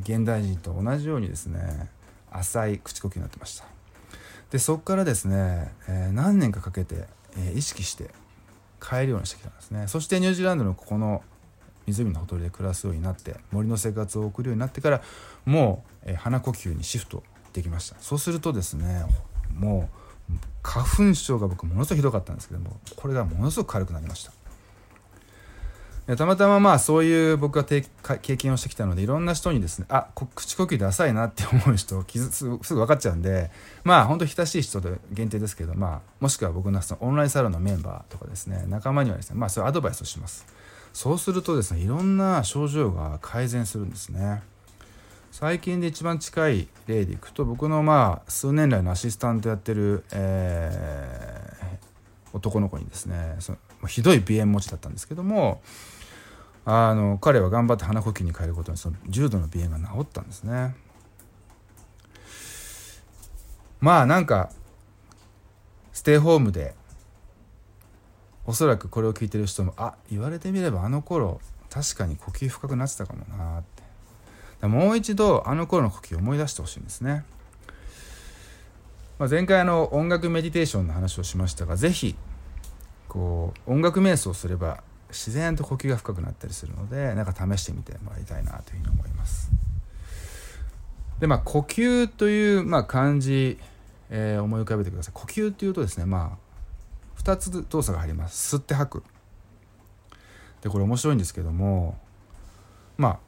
[0.00, 1.88] 現代人と同じようにですね
[2.30, 3.64] 浅い口呼吸になってました。
[4.50, 7.04] でそこからですね、えー、何年かかけて、
[7.36, 8.10] えー、意識して
[8.84, 9.86] 変えるようにしてきたんですね。
[9.88, 11.22] そしてニュージーランドのここの
[11.92, 15.02] 湖のほとりで暮らすようになって森の生活を送るようになってから
[15.44, 17.22] もう、えー、鼻呼吸にシフト
[17.52, 17.96] できました。
[18.00, 19.04] そうするとですね
[19.54, 19.88] も
[20.30, 24.32] う花粉症が僕ものすごいひどかったんですけどもこれがものすごく軽くなりました。
[26.16, 33.50] たまたままあそういう僕が経験をしてきたのでいろんな人にですねあ口呼吸で浅いなって思う人傷すぐ分かっちゃうんで
[33.84, 40.46] まあ本当親しい人で限定ですけど、まあ、もしくは僕のそのオンラインサロンのメンバーとかですね仲間にはですねまあそういうアドバイスをします。
[40.98, 44.42] そうするとですねいろんな症状が改善するんですね。
[45.30, 55.62] 最近で一番近い例でいくと僕のまあ数年来のアシスタントやってる、えー、男の子にですねそのひどい鼻炎持ちだったんですけども
[56.64, 60.74] あの彼は頑張って鼻呼吸に変えることにその重度の鼻炎が治ったんですね。
[63.78, 64.50] まあなんか
[65.92, 66.74] ステイホームで
[68.48, 73.62] おそらくこれを聞いてる人もあ言われてみればあの頃確かに呼吸深くなってたかもなっ
[74.58, 77.24] てもう一度あの頃の呼吸を思い出してほしいんですね。
[79.18, 82.16] まあ、前回の音楽メディテーションの話をしましたが是非
[83.06, 89.50] こう音楽瞑想すれば自然と呼吸が深くなったりするのでなんか試してみてもらいたいなというふうに思います。
[91.20, 93.58] でまあ呼吸という、まあ、漢字、
[94.08, 95.12] えー、思い浮かべてください。
[95.12, 96.47] 呼吸っていうとですねまあ
[97.28, 98.56] 2つ動作が入ります。
[98.56, 99.04] 吸って吐く。
[100.62, 101.96] でこれ面白いんですけども
[102.96, 103.18] まあ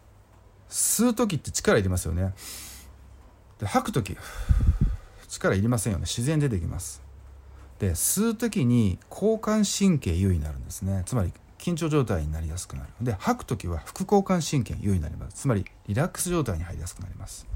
[0.69, 2.33] 吸う時って力いりますよね。
[3.59, 4.17] で吐く時
[5.29, 6.07] 力いりませんよね。
[6.07, 7.03] 自然出てきます。
[7.79, 11.03] で吸う時に交感神経優位になるんですね。
[11.05, 12.89] つまり緊張状態になりやすくなる。
[13.03, 15.43] で吐く時は副交感神経優位になります。
[15.43, 17.47] つまりリラックス状態に入りやすくなります。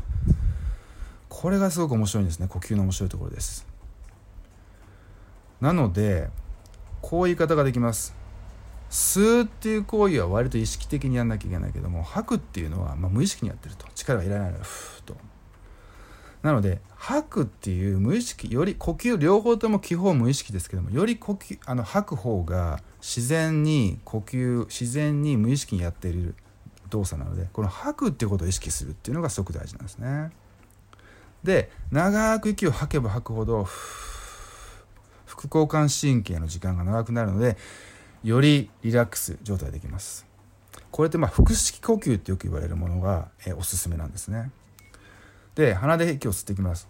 [1.30, 2.48] これがすごく面白いんですね。
[2.48, 3.73] 呼吸の面白いところです。
[5.64, 6.28] なので
[7.00, 8.14] こういう言い方ができます。
[8.90, 13.86] 吸うっていう行為は割と意識的にやんなきゃいけないけども吐くっていうのはま無意識にやってると。
[13.94, 15.16] 力がいらないからふーっと。
[16.42, 26.34] なので吐くっていう無意識より呼吸両方とも基本無意識ですけどもより呼吸あの吐く方が自然に呼吸自然に無意識にやっている
[26.90, 30.30] 動作なのでこの吐くっていうことを意識するっていうのがすごく大事なんですね。
[31.42, 33.66] で長く息を吐けば吐くほど
[35.36, 37.56] 副交感神経の時間が長くなるので
[38.22, 40.26] よりリラックス状態できます。
[40.90, 44.52] これってまあ腹式呼吸ってよく言われるものが、えおすすめなんですね。
[45.54, 46.88] で鼻で息を吸っていきます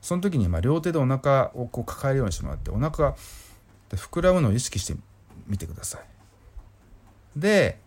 [0.00, 3.16] その時にま両手でお腹をこう抱えるようにしてもらってお腹が
[3.90, 4.96] 膨らむのを意識して
[5.46, 6.00] みてください
[7.36, 7.78] で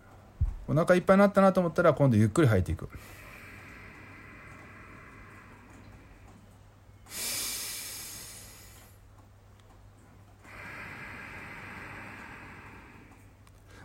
[0.68, 2.89] お腹いっぱいになったなと思ったら今度ゆっくり吐いていく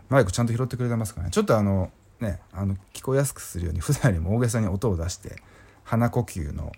[0.09, 1.91] マイクちゃんと拾ってくれてますかねちょっとあの
[2.21, 5.37] ねあの聞こえやすくするように普段よりも大げさに音を出して
[5.85, 6.73] 鼻呼吸の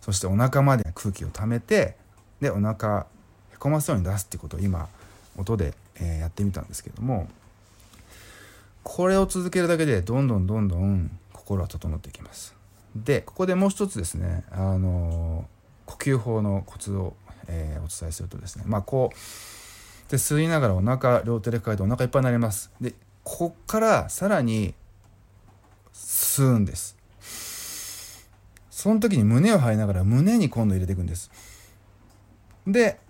[0.00, 1.96] そしてお腹まで空気をためて
[2.40, 3.06] でお腹
[3.52, 4.88] へこますように出すってことを今
[5.36, 7.28] 音で、えー、やってみたんですけども
[8.82, 12.54] これを続けるだけでどんどんどんどん心は整っていきます。
[12.96, 15.46] でここでもう一つですねあの
[15.86, 17.14] 呼吸法のコツを、
[17.46, 19.16] えー、お伝えするとですねまあこう
[20.12, 22.70] で吸いながらお腹両手で抱えてお腹いっぱいになります。
[22.82, 22.92] で
[23.24, 24.74] こっからさらに
[25.94, 26.98] 吸うんです。
[28.68, 31.30] その時に胸を張りながら胸に今度入れていくんです。
[32.66, 33.00] で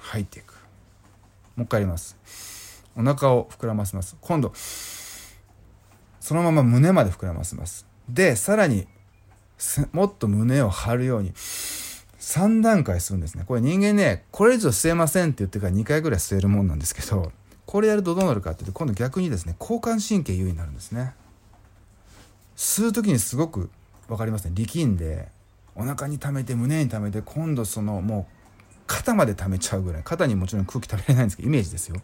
[0.00, 0.52] 吐いていく。
[1.56, 2.18] もう一回やります。
[2.94, 4.18] お腹を膨らませます。
[4.20, 7.86] 今度そのまま胸まで膨らませます。
[8.06, 8.86] でさらに
[9.92, 11.32] もっと胸を張るように。
[12.20, 13.44] 3段階するんですね。
[13.46, 17.32] これ人間ねこれ以上吸えませんって言ってから2回ぐらい吸えるもんなんですけど
[17.66, 21.14] これやるとどうなるかっていうと今度逆にですね交感神経優位になるんですね。
[22.56, 23.70] 吸う時にすごく
[24.06, 25.28] 分かりますね力んで
[25.74, 28.34] お腹に溜めて胸に溜めて今度そのもう
[28.86, 31.96] 肩まで溜めちゃうぐらい肩にもちろん空気溜めれないんですけどイメージですよ。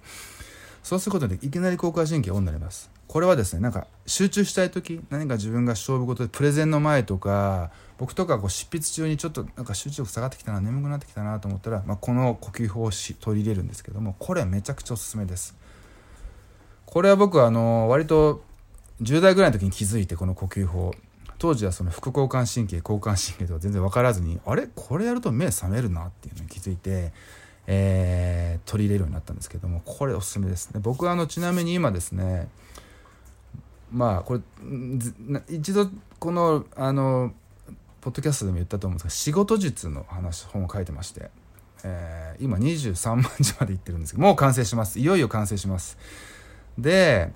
[0.82, 2.90] そうすることでいきなり交感神経オンになります。
[3.08, 15.56] これはですねなんか集中したい時何か自分が勝負事でプレゼンの前とか僕とかこう執筆中にちょっとなんか集中力下がってきたな眠くなってきたなと思ったら、まあ、この呼吸法を取り入れるんですけどもこれめちゃくちゃおすすめです。
[16.84, 18.42] これは僕はあの割と
[19.02, 20.94] 10代ぐらいの時に気づいてこの呼吸法
[21.38, 24.68] 当時はその副交感神経交感神経とか全然分からずにあれ？
[24.74, 27.12] これやると目覚めるなっていうのに気づいて、
[27.66, 30.80] えー、取り入れるようになったんですけどもこれおすすめですね。
[30.82, 32.48] 僕はあのちなみに今ですね
[33.90, 34.40] まあこれ
[35.48, 37.32] 一度このあの
[38.06, 41.28] ポッドキャストでも言ったと思うんですが仕事術の話本を書いてまして、
[41.82, 45.00] えー、今23万字までいってるんですけどもう完成します。
[45.00, 45.98] いよいよ完成します。
[46.78, 47.32] で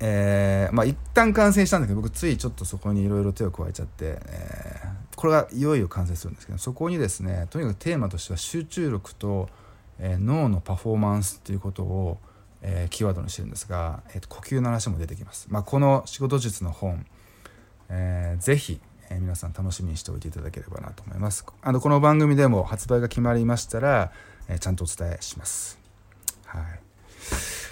[0.00, 9.48] えー、まあ一旦完成したんだけど僕ついちょっとそこにいろいろ手を加えちゃって、えー、これがいよいよ完成するんですけどそこにですねとにかくテーマとしては集中力と、
[10.00, 12.18] えー、脳のパフォーマンスっていうことを、
[12.60, 17.06] えー、キーワードにしてるんですが、えーと、呼吸の話も出てきます、まあ、この仕事術の本、
[17.88, 24.12] えー、ぜひ、え、皆さん楽しみにしておいていただければなと思いますあのこの番組でも発売が決まりましたら、
[24.48, 25.78] え、ちゃんとお伝えします
[26.46, 26.62] はい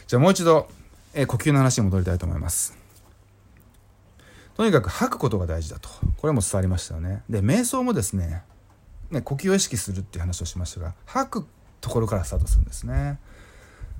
[0.06, 0.68] じゃあもう一度
[1.16, 2.76] え呼吸の話に戻りたいと思います。
[4.56, 5.88] とにかく吐くことが大事だと。
[6.16, 7.22] これも伝わりましたよね。
[7.30, 8.42] で、瞑想もですね、
[9.10, 11.46] ね呼吸を意識するっていう話をしましたが、吐く
[11.80, 13.18] ところからスタートするんですね。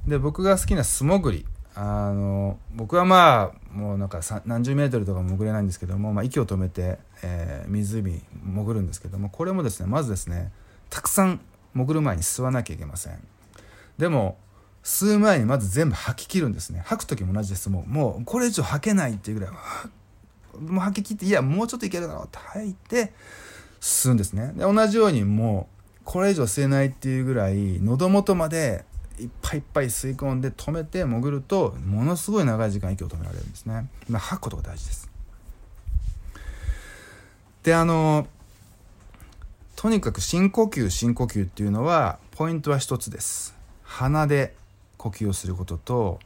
[0.07, 1.47] で、僕が好きな素潜り。
[1.77, 10.53] あの僕はまあもうなんか何十メートルとかも潜れないんですけども、まあ、息を止めて、えー、湖潜るんですけどもこれもですねまずですね
[10.91, 11.41] たくさん
[11.75, 13.19] 潜る前に吸わなきゃいけません。
[13.99, 14.39] でも
[14.85, 16.83] 吸う前にまず全部吐き切るんですね。
[16.85, 17.69] 吐く時も同じです。
[17.71, 19.55] もうもうこれ以上吐けないっていうぐらい
[20.61, 23.13] もう吐き切っていやもうちょっといけるだろうって吐いて
[23.81, 24.53] 吸うんですね。
[24.55, 28.85] で同じようにもうこれ以上吸えないっていうぐらい喉元まで
[29.19, 35.11] いっぱいいっぱい吸い込んで止めて潜るとものすごい長い時間息を止められるんですね、まあ、吐くことが大事です。
[37.63, 38.27] であの
[39.77, 43.55] とにかく深呼吸深呼吸っていうのはポイントは一つです。
[43.83, 44.55] 鼻で
[44.97, 46.19] 呼吸をすることと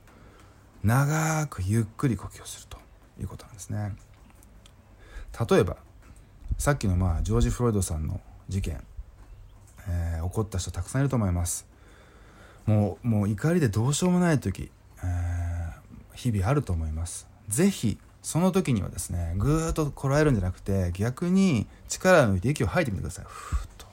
[0.82, 2.78] 長くゆっくり呼吸をすると
[3.20, 3.94] いうことなんですね。
[5.48, 5.76] 例えば
[6.56, 8.82] さっきのまあジョージ・フロイドさんの事件、
[9.88, 11.67] えー、起こった人たくさんいると思います。
[12.68, 14.70] もうもう怒りでどうしようもない時、
[15.02, 17.26] えー、日々あると思います。
[17.48, 23.24] 是非その時にはですねぐーっとこらえるんじゃなくて逆に力を抜いて息を吐いてみてください。
[23.26, 23.86] ふーっと。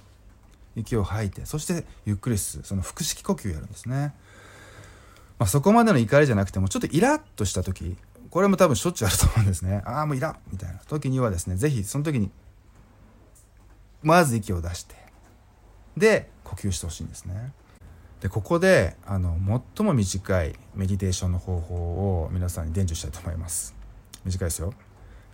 [0.76, 4.14] 息を吐いてそしてゆっくり吸うその腹式呼吸やるんですね。
[5.40, 7.96] まあ、そこまでの怒りじゃなくてもちょっとイラッとした時
[8.30, 9.84] これも多分しょっちゅうあると思うんですね。
[9.86, 12.30] ああもうイラッみたいな時にはですね是非その時に
[14.04, 14.96] まず息を出して
[15.96, 17.54] で呼吸してほしいんですね。
[18.26, 19.38] でここであの
[19.78, 21.76] 最も短いメディテーションの方法
[22.24, 23.76] を皆さんに伝授したいと思います。
[24.24, 24.74] 短いですよ。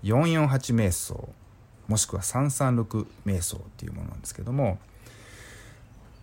[0.04, 1.30] 448瞑想。
[1.88, 4.78] もしくは336瞑想っていうものなんですけども。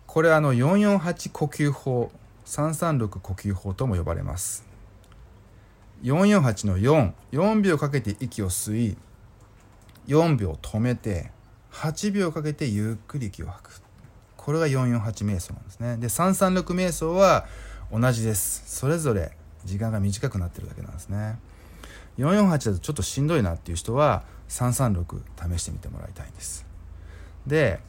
[0.05, 2.11] これあの448呼吸法。
[2.45, 4.63] 336呼吸法とも呼ばれます。
[6.03, 8.97] 448の44秒かけて息を吸い
[10.05, 11.31] 4秒止めて
[11.71, 13.78] 8秒かけてゆっくり息を吐く。
[14.49, 15.97] これが448瞑想なんですね。
[15.97, 17.45] で336瞑想は
[17.91, 18.63] 同じです。
[18.65, 19.31] それぞれ
[19.63, 21.37] 時間が短くなってるだけなんですね。
[22.17, 25.21] 448だとちょっとしんどいなっていう人は336
[25.55, 26.65] 試してみてもらいたいんです。
[27.45, 27.79] で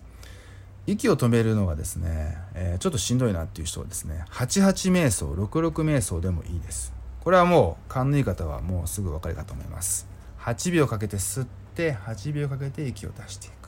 [0.86, 6.92] 息を止めるのがですね、えー、ちょっとしんどいなっていう人はですね88瞑想66瞑想でもいいです。
[7.24, 10.06] これはもう勘のいい方はもうすぐ分かるかと思います。
[10.40, 13.59] 8秒かけて吸って8秒かけて息を出していく。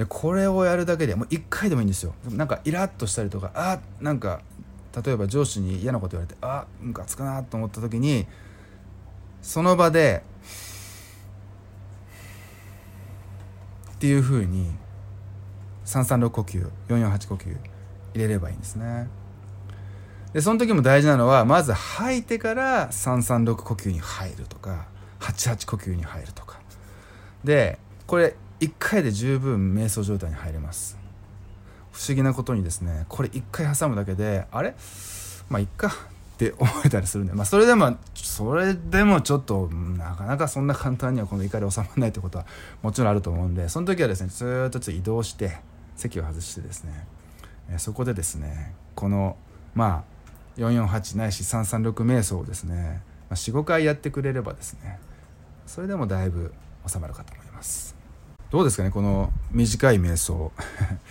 [0.00, 2.14] でこれをやるだけでもう1回でもいいんですよ。
[2.30, 4.40] なんかイラッとしたりとかあなんか
[5.04, 8.26] 例えば上司に嫌なこと言われてあムカつくなと思った時に
[9.42, 10.22] その場で
[13.92, 14.70] っていうふうに
[15.84, 17.58] 336呼吸448呼吸入
[18.14, 19.06] れればいいんですね。
[20.32, 24.86] でその時も大事なのはまず吐いてから336呼吸に入るとか
[25.18, 26.58] 88呼吸に入るとか。
[27.44, 30.98] でこれ1回で十分瞑想状態に入れます。
[31.92, 34.74] 不思議なことにですねこれ1回挟むだけであれ？
[35.48, 35.88] まあいっか。
[35.88, 35.92] っ
[36.40, 42.46] て思えたりするんで、まあ、それでもそれでもちょっとなかなかそんな簡単にはこの怒り収まらないってことは
[42.80, 45.58] もちろんあると思うんでその時はですねずっと移動して
[45.96, 47.06] 席を外してですね
[47.76, 49.36] そこでですねこの
[49.74, 50.02] ま
[50.56, 54.98] あ448ないし336瞑想をですね45回やってくれればですね
[55.66, 56.54] それでもだいぶ
[56.86, 57.89] 収まるかと思います。
[58.50, 60.50] どうですかねこの短い瞑想。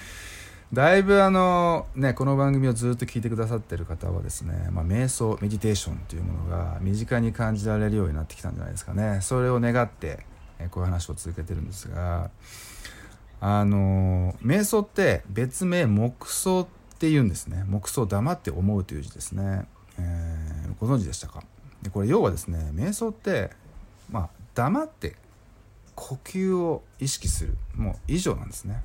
[0.73, 9.19] だいぶあのねこの番組をずっと聞いてくださってる方はですね、まあ、瞑想メディテーションというものが身近に感じられるようになってきたんじゃないですかね。
[9.21, 10.25] それを願って
[10.69, 12.29] こういう話を続けてるんですが
[13.39, 16.67] あの瞑想って別名黙想っ
[16.99, 17.63] て言うんですね。
[17.67, 19.65] 黙想黙って思うという字ですね、
[19.97, 21.41] えー、ご存知でしたか？
[21.81, 23.51] でこれ要はですね瞑想って
[24.11, 25.15] まあ黙って
[25.99, 27.57] 呼吸を意識する。
[27.75, 28.81] もう以上なんですね。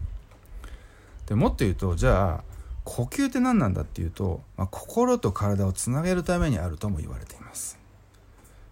[1.27, 2.45] でもっと言うとじゃあ
[2.83, 7.79] 呼吸って何なんだっていうと、まあ、心と体をつなげるためにあるとも言われています。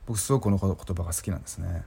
[0.07, 1.85] 僕すごくこの言葉が好きなんですね。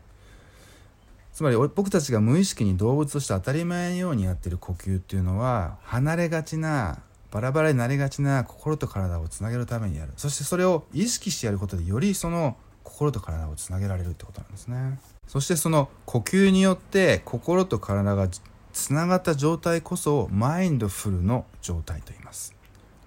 [1.34, 7.00] つまり僕たちが無意識に動物として当たり前のようにやってる呼吸っていうのは離れがちな
[7.32, 10.14] バラバラになりがちな心と体をつなげるためにやる。
[10.16, 14.98] そしてそれを意識してやることでよりその心と体をつなげられるってことなんですね。
[15.28, 18.30] そしてその呼吸によって心と体が
[18.72, 22.56] つながった状態こそマインドフルの状態と言います。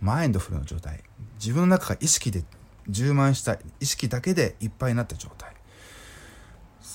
[0.03, 1.03] マインドフルの状態。
[1.39, 2.45] 自分の中が意識で
[2.89, 5.55] 充満した意識だけでいっぱいになった状態。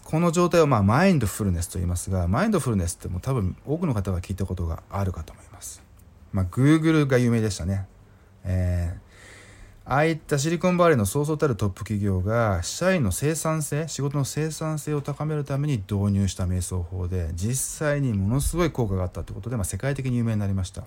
[0.03, 5.81] この状態をまあマインドフルネスと言いますがマインドフルネスってもう多分多くの方が聞いたことがあるかと思います。
[6.31, 7.87] まあ Google が有名でしたね。
[8.43, 9.12] えー
[9.85, 20.85] ああいったシリコンバレーのそうそうたるトップ企業が社員の生産性仕事の生産性を高めるために導入した瞑想法で実際にものすごい効果があったということで、まあ、世界的に有名になりました。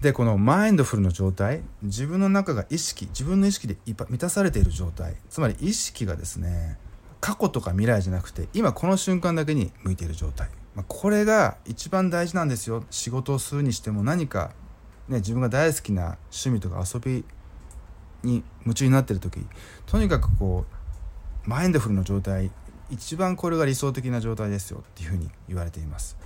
[0.00, 6.76] でこのマインドフルの状態自分の中が意識自分の意識で満たされている状態つまり意識がですね
[7.20, 12.84] 過去とか未来じゃなくて今この瞬間だけに向いている状態、まあ、これが一番大事なんですよ。
[12.90, 14.50] 仕事をするにしても何か
[15.12, 17.24] ね、自分が大好きな趣味とか遊び
[18.22, 19.44] に夢中になってる時
[19.86, 20.64] とにかくこ
[21.46, 22.50] うマインドフルの状態
[22.90, 26.16] 一番これが理想的な状態ですよっていうふうに言われています。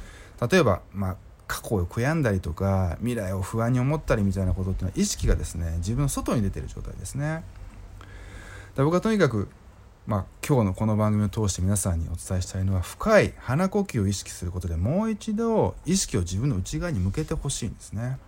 [0.50, 7.44] 例えば、まあ、過去を悔やんだりとか未来を不安に思ったりみたいなことっていうのは意識がですね自分の外に出てる状態ですね。
[8.74, 9.48] だ僕はとにかく、
[10.06, 18.18] まあ、今日のこの番組を通して皆さんにお伝えしたいのは深い鼻呼吸を意識することでもう一度意識を自分の内側に向けてほしいんですね。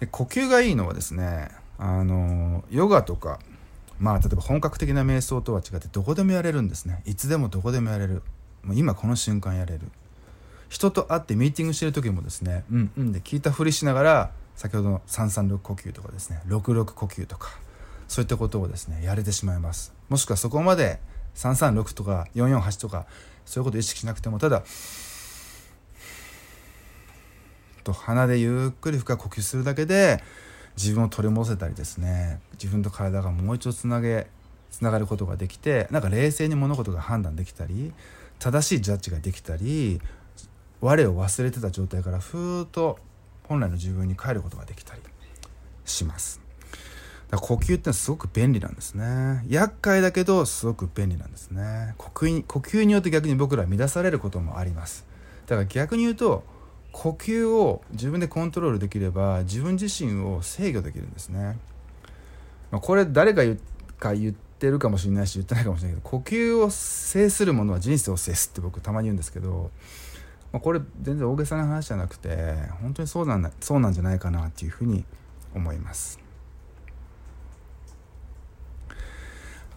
[0.00, 3.38] で呼吸がいいのはですねあのヨガとか
[3.98, 7.02] まあ例えば本格的な瞑想とは違ってどこでもやれるんですね。
[7.04, 8.22] いつでもどこでもやれる。
[8.62, 9.80] もう今この瞬間やれる。
[10.68, 17.58] 人と会ってミーティングしてる時もですねうんうんで聞いたふりしながら先ほどの336呼吸とかですね66呼吸とか
[18.06, 19.92] そういったことをですねやれてしまいます。
[20.08, 21.00] もしくはそこまで
[21.34, 23.06] 336とか448とか
[23.46, 24.62] そういうことを意識しなくてもただ
[27.88, 30.22] と鼻でゆっくり深く呼吸するだけで
[30.76, 32.40] 自分を取り戻せたりですね。
[32.52, 34.26] 自分と体がもう一度つなげ
[34.70, 37.92] つながることができてなんか冷静に物事が判断できたり
[38.38, 40.00] 正しいジャッジができたり
[40.80, 42.98] 我を忘れてた状態からふーっと
[43.44, 45.00] 本来の自分に帰ることができたり
[45.86, 46.40] します。
[47.30, 49.44] だ呼吸ってすごく便利なんですね。
[49.48, 51.94] 厄介だけどすごく便利なんですね。
[51.96, 55.06] 呼吸によって逆に僕らは乱されることもあります。
[55.46, 56.44] だから逆に言うと
[56.92, 61.58] 呼吸を自分でコントロールできれば自分自身を制御できるんですね、
[62.70, 63.60] まあ、これ誰が言
[63.98, 69.70] か言ってるかもしれないし言ってないかもしれないけど呼吸を制するものは人生を制すって僕たまに言うんですけど、
[70.52, 75.04] まあ、これ全然大げさな話じゃなくて本当にそうなんそうなんじゃないかなっていうふうに
[75.54, 76.27] 思います。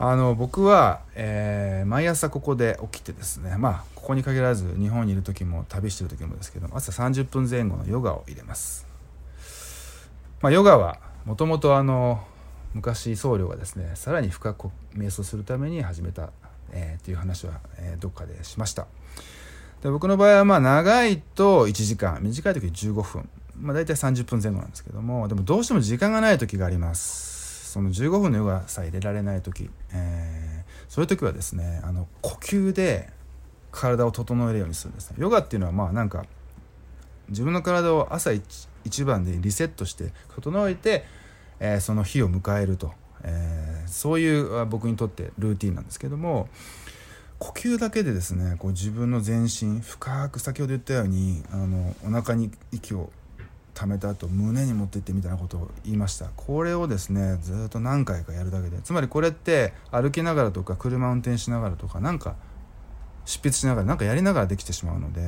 [0.04, 8.88] あの僕は、えー、毎朝ここで起きてですねまあここに限らず日本にいる時も旅してる時もですけど朝30分前後のヨガを入れます、
[10.42, 12.20] まあ、ヨガはもともとあの
[12.74, 16.32] 昔僧侶がですねさらに深く瞑想するために始めた、
[16.72, 18.88] えー、っていう話は、えー、どっかでしました。
[19.84, 23.30] で僕の場合はまあ長いと1時間短い時15分。
[23.56, 27.31] まあ大体30分前後なんですけどもでもどうしても時間がない時があります。
[27.72, 33.10] その15分のヨガさえ入れられない時、えー、そういう時はですねあの呼吸で
[33.72, 35.16] 体を整えるようにするんですね。
[35.20, 36.26] ヨガっていうのはまあなんか
[37.30, 38.34] 自分の体を朝
[38.84, 41.06] 一番でリセットして整えて、
[41.62, 42.92] えー、その日を迎えると、
[43.24, 46.50] えー、そういう僕にとってルーティンなんですけども
[47.40, 53.12] 呼吸だけでですねこう自分の全身深く先ほど言ったようにあのお腹に息を
[53.74, 56.30] 溜めた後胸に持ってってみたいなことを言いました。
[56.36, 58.78] これをですねずっと何回かやるだけで。
[58.80, 62.36] つまりこれって歩きながらとか車運転しながらとかなんか
[63.26, 65.22] 執筆しながらなんかやりながらできてしまうので、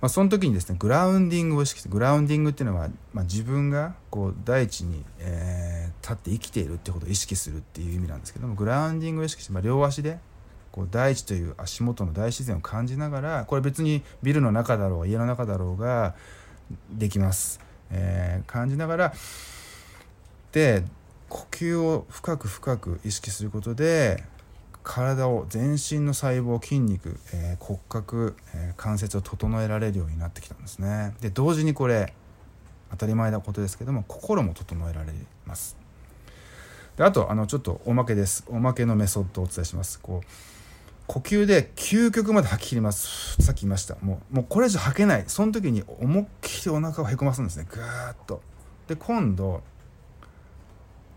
[0.00, 10.18] まあ、その時にですねグラウンディングを意識してグラウンディングっていうのは、まあ、自分がこう大地に、えー、立って生きているってことを意識するっていう意味なんですけどもグラウンディングを意識して、まあ、両足で
[10.72, 16.14] こう大地という足元の大自然を感じながらこれ別にビルの中だろうが家の中だろうが
[16.90, 17.60] できます、
[17.90, 19.14] えー、感じながら。
[20.52, 20.84] で
[21.28, 24.22] 呼吸を深く深く意識することで
[24.82, 31.14] 体を全身の細胞筋肉、えー、骨格、えー、関節を整えられるようになってきたんですね。
[31.20, 32.14] で同時にこれ
[32.90, 35.12] 当たり前なことですけども心も整えられ
[35.44, 35.76] ます。
[36.96, 38.44] であとあのちょっとおまけです。
[38.46, 39.98] おまけのメソッドをお伝えします。
[39.98, 40.55] こう
[41.06, 43.40] 呼吸で究極まで吐き切ります。
[43.42, 43.96] さっき言いました。
[44.00, 45.24] もうもうこれ以上吐けない。
[45.28, 47.66] その時に思いっきりお腹をへこますんですね。
[47.70, 48.42] ぐーっと。
[48.88, 49.62] で今度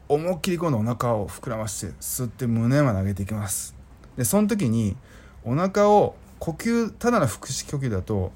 [0.08, 3.76] 思いっきり今度お腹を膨らまして吸って胸まで上げていきます。
[4.16, 4.96] でその時に
[5.44, 8.32] お腹を呼吸ただの腹式呼吸だと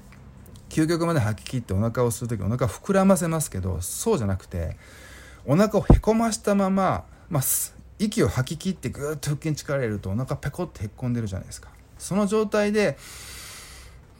[0.68, 4.76] 究極まで吐き切ってお腹を吸う時お腹膨らませますけどそうじゃなくて
[5.46, 7.42] お腹をへこましたまま、まあ、
[7.98, 11.68] 息を吐き切ってぐーっと腹筋力入れるとお腹ペコってへっこんでるじゃないですか。
[11.98, 12.98] その状態で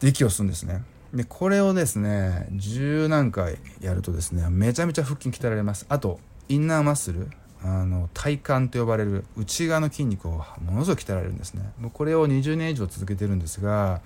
[0.03, 0.83] 息を吸うんですね。
[1.13, 5.87] でこれをですね十何回やるとですねめちゃめちゃ腹筋鍛えられます。
[5.89, 7.29] あとインナーマッスル
[7.63, 11.73] あの体幹と呼ばれる内側の筋肉をものすごく鍛えられるんですね。
[11.81, 14.03] もうこれを20年以上続けてるんですが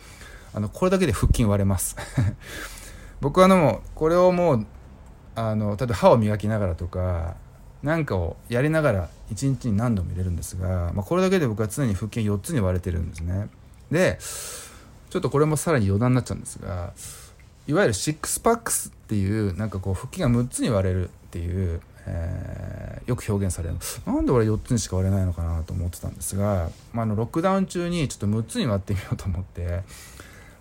[0.54, 1.96] あのこれだけで腹筋割れます。
[3.20, 4.66] 僕はあのこれをもう
[5.34, 7.36] あの例えば歯を磨きながらとか
[7.82, 13.48] なんかをやりながら1日に何度も入れるんですが、まあ、これだけで僕は常に腹筋4つに割れてるんですね。
[13.90, 14.18] で
[15.10, 16.92] ちょっとこれもさらに余談になっちゃうんですが
[17.66, 23.76] いわゆるシックスパックスっていうなんかこう腹筋が6つに割れるっていう、えー、よく表現される
[24.06, 29.82] なんで俺4つにしか割れないのかなと思ってたんですが、まあ、のロックダウン中にちょっと6つに割ってみようと思って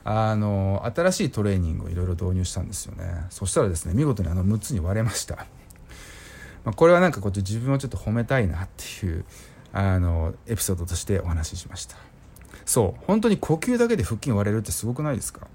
[0.04, 3.26] あの新しいトレーニングをいろいろ導入したんですよね。
[3.30, 5.46] そしたらですね見事にあの6つに割れました。
[6.68, 9.24] まあ、これはなんかこう自分をちょっと褒めたいなっていう
[9.72, 11.96] あのエピソードとしてお話ししました。
[12.66, 13.06] そう。
[13.06, 15.48] 本当に呼吸だけで腹筋割れるってすごくないですか？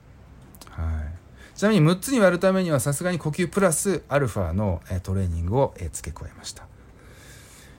[0.71, 1.55] はい。
[1.55, 6.67] ちなみに6つに割るためにはさすがに呼吸プラスアルファのトレーニングを付け加えました。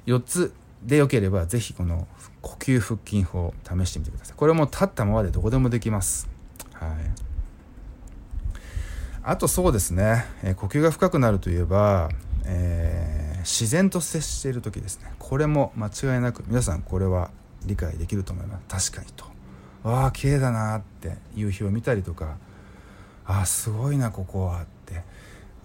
[0.06, 0.54] 4つ
[0.84, 2.08] でよければ是非この
[2.44, 4.38] 呼吸腹筋法を試してみてください。
[4.38, 6.30] これも立ったままでどこでもできます。
[6.74, 6.90] はい。
[9.24, 12.12] あとそうですね、え呼吸が深くなるといえば、
[12.46, 15.14] えー自然と接している時ですね。
[15.20, 17.32] これも間違いなく皆さんこれは
[17.66, 18.91] 理解できると思います。
[18.91, 19.26] 確かにと。
[19.84, 22.38] ああ綺麗だなって夕日を見たりとか
[23.26, 25.04] ああすごいなここはって。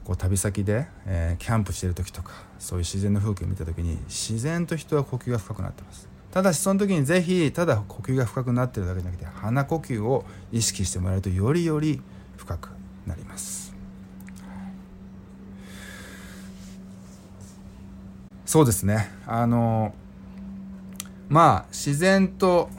[0.05, 6.09] こう旅先で、えー、キャンプしてる時とかそういう自然の風景を見た時に自然と人は呼吸が深くなってます。
[6.31, 12.01] ただしその時に是非ただ呼吸が深くなってるだけじゃなくて鼻呼吸を意識してもらえるとよりより
[12.39, 12.71] 深く
[13.07, 13.58] なります、
[18.49, 19.11] そうですね。
[19.27, 19.93] あの
[21.29, 22.71] まあ自然と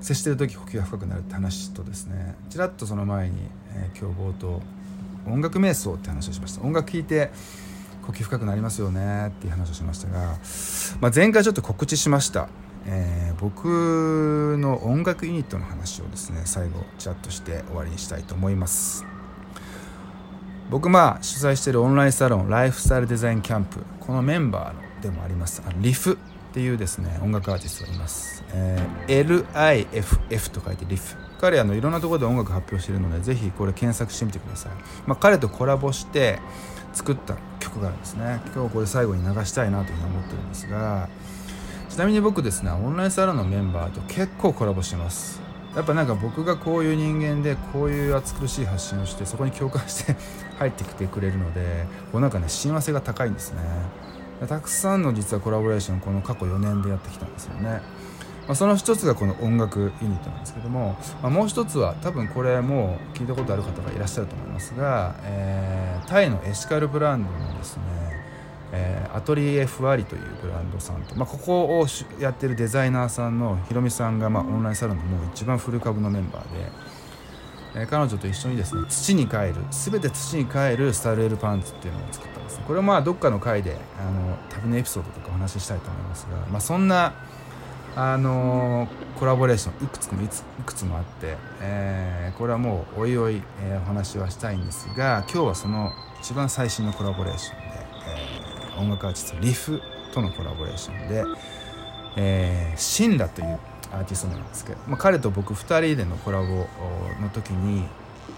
[0.00, 3.36] 接してる時呼吸が深くなるって話とですねちらっとその前に、
[3.76, 4.60] えー、今日冒頭
[5.24, 6.62] 音楽瞑想って話をしました。
[6.62, 7.30] 音楽聴いて
[8.04, 10.36] 呼吸深くなりますよねっていう話をしましたが、
[11.00, 12.48] まあ、前回ちょっと告知しました、
[12.86, 19.11] えー、僕の音楽ユニットの話をですね最後チラッとして終わりにしたいと思います。
[20.72, 25.62] 僕まあ主催しているオンラインサロンライフスタイルデザインキャンプこのメンバーでもあります。
[25.66, 26.16] あのリフっ
[26.54, 31.14] ていうですね音楽アーティストがいます、えー、LIFF と書いてリフ。
[31.42, 34.72] 彼あのいろんなところで音楽発表しているのでぜひこれ検索してみてください、
[35.06, 36.38] まあ、彼とコラボして
[36.94, 38.40] 作った曲があるんですね。
[38.54, 41.10] 今日これ最後に流したいなというふうに思ってるんですが
[41.90, 45.42] ちなみに僕ですねオンラインサロンのメンバーと結構コラボしてます。
[45.74, 50.16] やっぱなんか僕がこういう人間でこういう暑苦しい発信をしてそこに共感して
[50.62, 53.60] 入ってきてくれるのでこうなんかね親和性が高いんですね。
[54.46, 57.80] たくさんの実はコラボレーションこの過去4年でやってきたんですよね、
[58.48, 67.82] まあ、その一つがこの音楽ユニットなんですけども、まあ、もう一つは多分これもう聞いたことある方がいらっしゃると思いますが、えー、タイのエシカルブランドのですね
[68.74, 71.86] えー、アトリエふわりというブランドさんと、まあ、ここを
[72.18, 76.72] やってるデザイナーさんのひろみさんが、まあ、オンラインサロンのもう一番古株のメンバーで、
[77.74, 82.64] え、彼女と一緒にですね土に帰る全て土に帰るスタイルエルパンツっていうのを作ったんですね。
[82.66, 87.14] これはまあどっかの回であの旅のエピソードとかお話ししたいと思いますが、まあ、そんな
[87.94, 90.28] あのコラボレーションいくつもい
[90.64, 97.66] くつもあって、えー、これはもうおいおい、えー、お話はしたいんですが今日はその一番最新のコラボレーションで、
[98.06, 99.80] えー、音楽アーティストリフ
[100.12, 101.24] とのコラボレーションで、
[102.16, 103.58] えー、シンラという
[103.92, 106.46] アーティストなんですけど、まあ、彼と僕2人でのコラボ
[107.20, 107.84] の時に、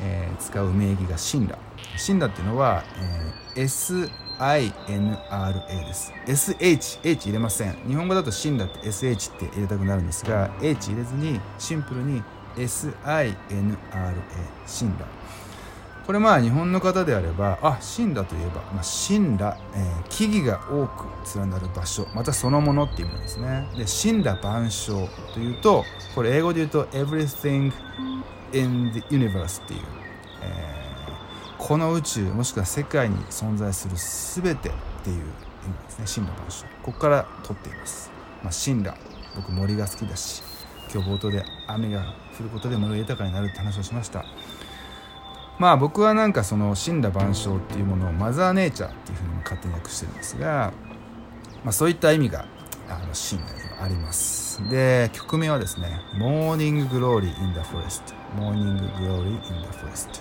[0.01, 1.59] えー、使う名義がシンラ。
[1.97, 2.83] シンラっていうのは、
[3.55, 6.13] えー、SINRA です。
[6.27, 7.73] SH H 入れません。
[7.87, 12.23] 日本語だとシンラって SH って入れたくなるんですが H 入れずにシンプルに
[12.57, 13.35] SINRA
[14.67, 15.07] シンラ。
[16.07, 21.07] これまあ日本の方であればあ神羅といえば、まあ、神羅、えー、木々が多く
[21.39, 23.69] 連なる場所またそのものっていう意味ですね。
[23.77, 25.85] で神羅万象というと
[26.15, 27.73] これ英語で言うと everything
[28.53, 29.81] in the universe っていう、
[30.43, 35.25] えー、この宇宙もしくは世界に存在する全てっていう意味
[35.99, 36.25] ですね。
[36.25, 36.67] 神羅万象。
[36.83, 38.11] ここから取っています、
[38.43, 38.95] まあ、シンラ。
[39.37, 40.43] 僕森が好きだし
[40.93, 44.25] 今日冒頭で雨が降ることで森が豊かになるって話をしました。
[45.59, 50.73] まあ僕はなんかその死んだ万象っていうものをマザーネイチャーっていうふうに勝手に訳してるんですが、
[51.63, 52.47] まあ、そういった意味が
[52.89, 53.51] あのシーンに
[53.81, 54.69] あります。
[54.69, 60.21] で曲名はですね「Morning Glory in the Forest」「Morning Glory in the Forest」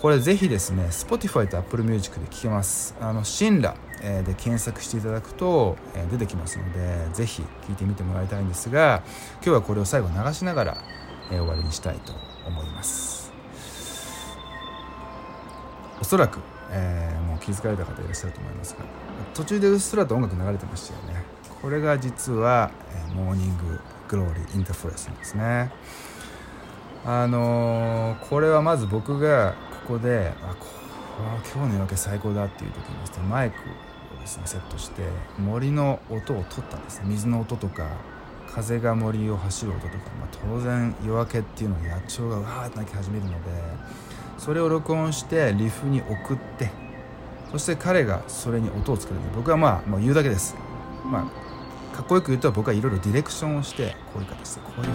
[0.00, 2.94] これぜひですね Spotify と Apple Music で聴けます。
[3.00, 5.76] あのシンラで検索していただくと
[6.10, 9.02] 出てきますのでぜひ聴いてみてもらいたいんですが
[9.34, 10.78] 今日はこれを最後流しながら
[11.28, 12.14] 終わりにしたいと
[12.46, 13.19] 思います。
[16.00, 16.40] おそらく、
[16.70, 18.84] えー、もう気づかれた方いらっしゃると思いますが
[19.34, 21.24] 途中でうっすらと音楽流れてましたよね。
[21.62, 22.70] これが実は、
[23.10, 25.70] え、モーニンググローリーインターフォレスですね。
[27.04, 29.54] あのー、これはまず僕が
[29.86, 30.66] ここであこ
[31.52, 33.56] 今日の夜明け最高だっていう時にですねマイク
[34.16, 35.02] をですねセットして
[35.38, 37.04] 森の音を取ったんですね。
[37.08, 37.88] 水の音とか
[38.50, 43.36] 風が森を走る音とか、まあ、当然夜明けっていうのは野鳥がわーって鳴き始めるので
[44.40, 46.70] それを録音してリフに送って
[47.52, 49.20] そして彼がそれに音を作る。
[49.20, 50.56] んで僕はまあもう言うだけです。
[51.04, 51.30] ま
[51.92, 54.94] あかっこよく言うと僕はいろいろディレクションをしてこういう形でこういう雰囲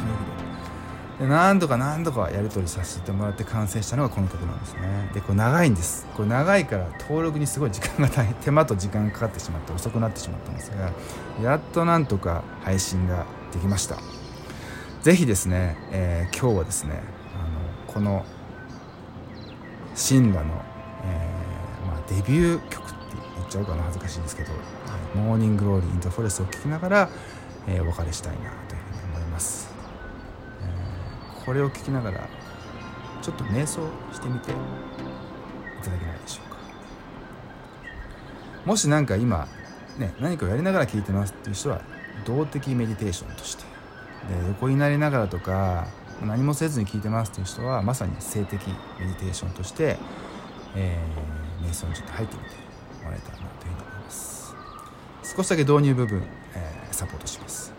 [1.17, 1.25] 気で。
[1.25, 5.11] で何度か何度かやり取りさせてもらって完成したのがこの曲なんですね。
[5.13, 6.07] でこれ長いんです。
[6.15, 10.91] これ長いから登録にすごい時間が大変 手間と時間がかかってしまって遅くなってしまったんですが
[11.43, 13.97] やっとなんとか配信ができました。
[15.03, 17.03] 是非ですね、えー、今日はですね
[17.35, 18.25] あのこの
[19.95, 20.61] シンラの、
[21.03, 22.95] えー、まあ、デビュー曲って
[23.37, 24.51] 言っちゃうかな恥ずかしいですけど
[25.15, 27.09] 「モーニング・ローリー・イント・フォレスト」を聴きながら、
[27.67, 29.69] えー、お別れしたいなというふうに思います、
[30.61, 32.27] えー、これを聴きながら
[33.21, 33.81] ちょっと瞑想
[34.13, 34.53] してみてい
[35.83, 36.57] ただけないでしょうか。
[38.65, 39.47] もし何か今
[39.97, 41.81] ね何かをやりながら聴いてますっていう人は
[42.25, 45.87] 動的メディテーションとしてで横になりながらとか
[46.23, 49.97] 何もせずに聞いてますという人はまさに性的メディテーションとして、
[50.75, 52.49] えー、瞑想にちょっと入ってみて
[53.03, 54.55] もらえたらなというふうに思います。
[55.35, 57.73] 少しだけ導入部分、えー、サポートします。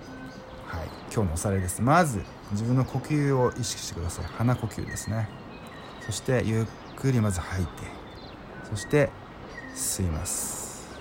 [0.66, 0.88] はい。
[1.12, 1.80] 今日のおさらいです。
[1.80, 2.20] まず
[2.52, 4.24] 自分の呼吸を意識してください。
[4.26, 5.28] 鼻呼吸ですね。
[6.04, 6.66] そしてゆっ
[6.96, 7.72] くりまず吐いて
[8.70, 9.10] そして
[9.74, 10.96] 吸います。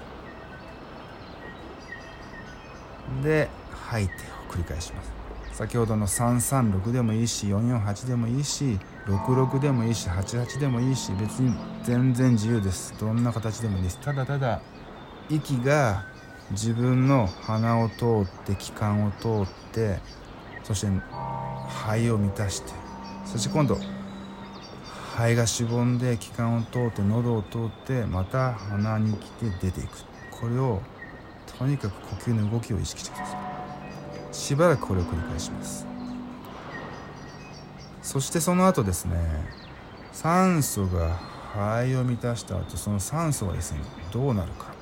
[3.23, 5.24] で吐いてを繰り返します。
[5.55, 12.93] 先ほどの336でもいいし448でもいいし66でもいいし88でもいいし別に全然自由です。
[12.99, 13.97] どんな形でもいいです。
[14.01, 14.61] ただただ
[15.29, 16.03] 息が
[16.51, 19.99] 自分の鼻を通って気管を通って
[20.63, 20.87] そして
[21.69, 22.73] 肺を満たして
[23.25, 23.77] そして今度
[25.15, 29.89] 肺がしぼんで気管を通って喉を通ってまた鼻に来て出ていく。
[30.31, 30.81] これを
[31.57, 33.54] とにかく呼吸の動きを意識してください。
[34.35, 35.87] しばらくこれを繰り返します。
[38.01, 39.15] そしてその後ですね
[40.11, 41.17] 酸素が
[41.53, 43.79] 肺を満たした後その酸素はですね
[44.11, 44.75] どうなるか。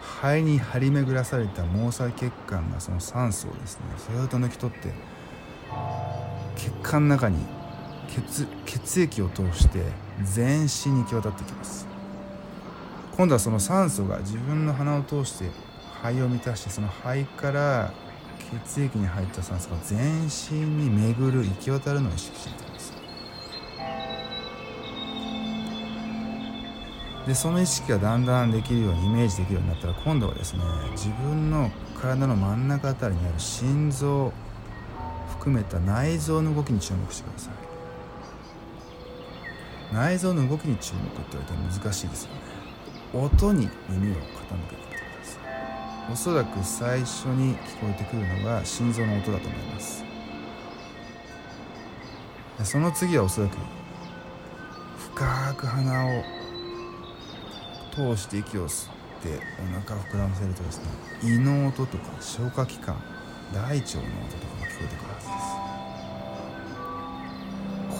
[0.00, 4.92] 肺に張り巡らされた毛細血管がその酸素をですねそれと抜き取って
[6.56, 7.38] 血管の中に
[8.08, 9.82] 血血液を通して
[10.22, 11.86] 全身に行き渡ってきます。
[13.16, 15.50] 今度はその酸素が自分の鼻を通して
[16.02, 17.92] 肺を満たしてその肺から
[18.64, 22.92] 血液に入った酸素が全身に巡る行き渡るのを意識していきます
[27.26, 30.62] でその意識がだんだんできるようにイメージできるようになったら今度はですね
[30.92, 31.70] 自分の
[32.00, 34.32] 体の真ん中あたりにある心臓
[35.40, 37.54] 含めた内臓の動きに注目してください。
[39.92, 42.40] 内臓の動きに注目って言われたら難しいですよね。
[43.12, 44.20] 音に耳を傾
[44.68, 45.09] けてください。
[46.12, 50.04] おそらく最初に聞こえてくるのが心臓の音だと思います。
[52.64, 53.56] その次はおそらく
[55.14, 56.22] 深く鼻を
[57.94, 58.92] 通して息を吸っ
[59.22, 60.84] てお腹を膨らませるとですね
[61.22, 62.96] 胃の音とか消化器官
[63.54, 64.02] 大腸の音とか
[64.60, 65.32] が聞こえてくるはずで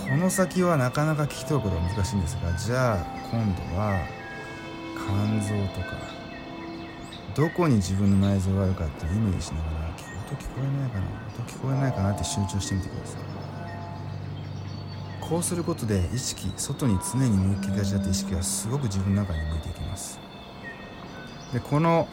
[0.03, 0.09] す。
[0.11, 2.97] この先はなかなか聞き取ることが難しいんですがじゃあ
[3.31, 4.05] 今度は
[4.97, 6.20] 肝臓とか
[7.35, 9.89] どこに自分の内臓があるかってイメージしながら
[10.31, 11.07] 音聞こえないかな。
[11.29, 13.21] 音聞こえないかなって集中してみてください。
[15.21, 20.19] こうすることで意識外に常に向きがちだった意識がすごく自分の中に向いていきます。
[21.53, 22.09] でこの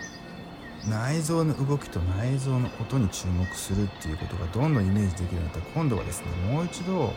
[0.88, 7.12] 内臓の動きと内臓の音に注目するっていうことがどんどんイメージできるようになったら今度はですねもう一度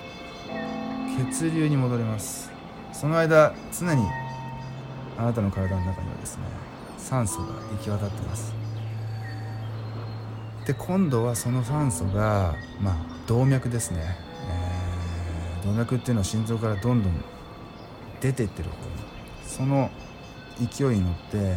[1.31, 2.51] 血流に戻ります。
[2.93, 4.03] その間常に
[5.19, 6.45] あなたの体の中にはですね
[7.01, 8.53] 酸素が行き渡ってます。
[10.67, 12.97] で今度はその酸素がまあ
[13.27, 14.17] 動脈ですね。
[15.65, 17.25] 動脈っていうのは心臓からどんどん
[18.21, 18.77] 出ていってる方。
[19.47, 19.91] その
[20.59, 21.57] 勢いに乗って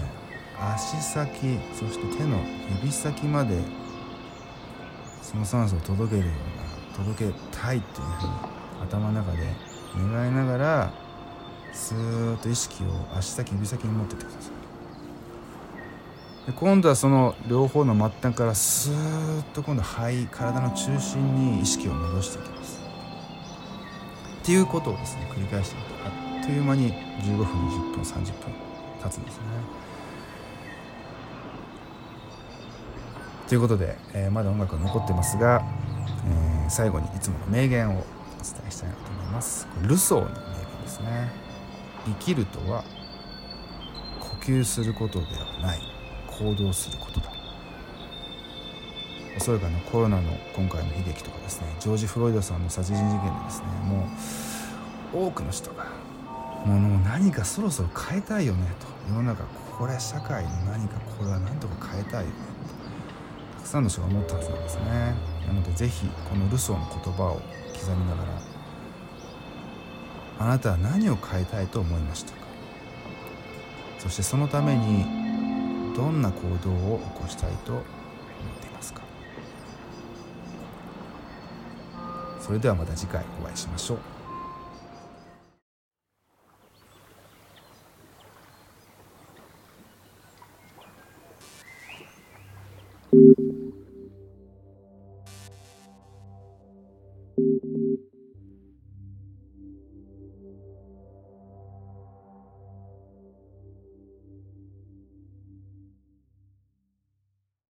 [0.60, 2.38] 足先そして手の
[2.82, 3.60] 指先まで
[5.22, 6.34] その酸素を届けるよ
[6.96, 8.34] うな届けたいっていうふうに
[8.82, 9.40] 頭の中で
[9.96, 10.94] 願いながら
[11.74, 12.88] スーッと意識を
[13.18, 14.63] 足先指先に持ってってください。
[16.46, 22.82] で今度はその両方の末端からスーッと今度肺体の中心に意識を戻していきます
[24.42, 26.10] っていうことをですね繰り返していくとあ
[26.42, 28.24] っという間に15分20分30分
[29.02, 29.44] 経つんですね。
[33.48, 35.64] ということで、えー、まだ音楽が残ってますが、
[36.28, 38.06] えー、最後にいつもの名言をお伝
[38.68, 39.68] えしたいなと思います。
[39.84, 41.32] ルソーの名言ですね。
[42.06, 42.84] 生きるとは
[44.20, 45.93] 呼吸することではない
[46.38, 47.32] 行動することだ。
[49.36, 54.08] おそらくあのコロナの今回の悲劇とかですねジョージ・フロイドさんの殺人事件でですねも
[55.14, 55.88] う多くの人が
[56.66, 58.88] もう何かそろそろ変えたいよねと。
[59.10, 59.44] 世の中
[59.78, 62.36] これ社会の何かこれは何とか変えたいよね
[63.56, 65.16] とたくさんの人が思ったはずなんですね。
[65.48, 67.42] なので是非このルソーの言葉を
[67.74, 68.30] 刻みながら
[70.40, 72.38] あなたは何を変えたいと思いましたか？
[74.00, 75.23] そしてそのために
[75.96, 77.84] どんな行動を起こしたいと思っ
[78.62, 79.02] ていますか？
[82.42, 83.98] それではまた次回お会いしましょう。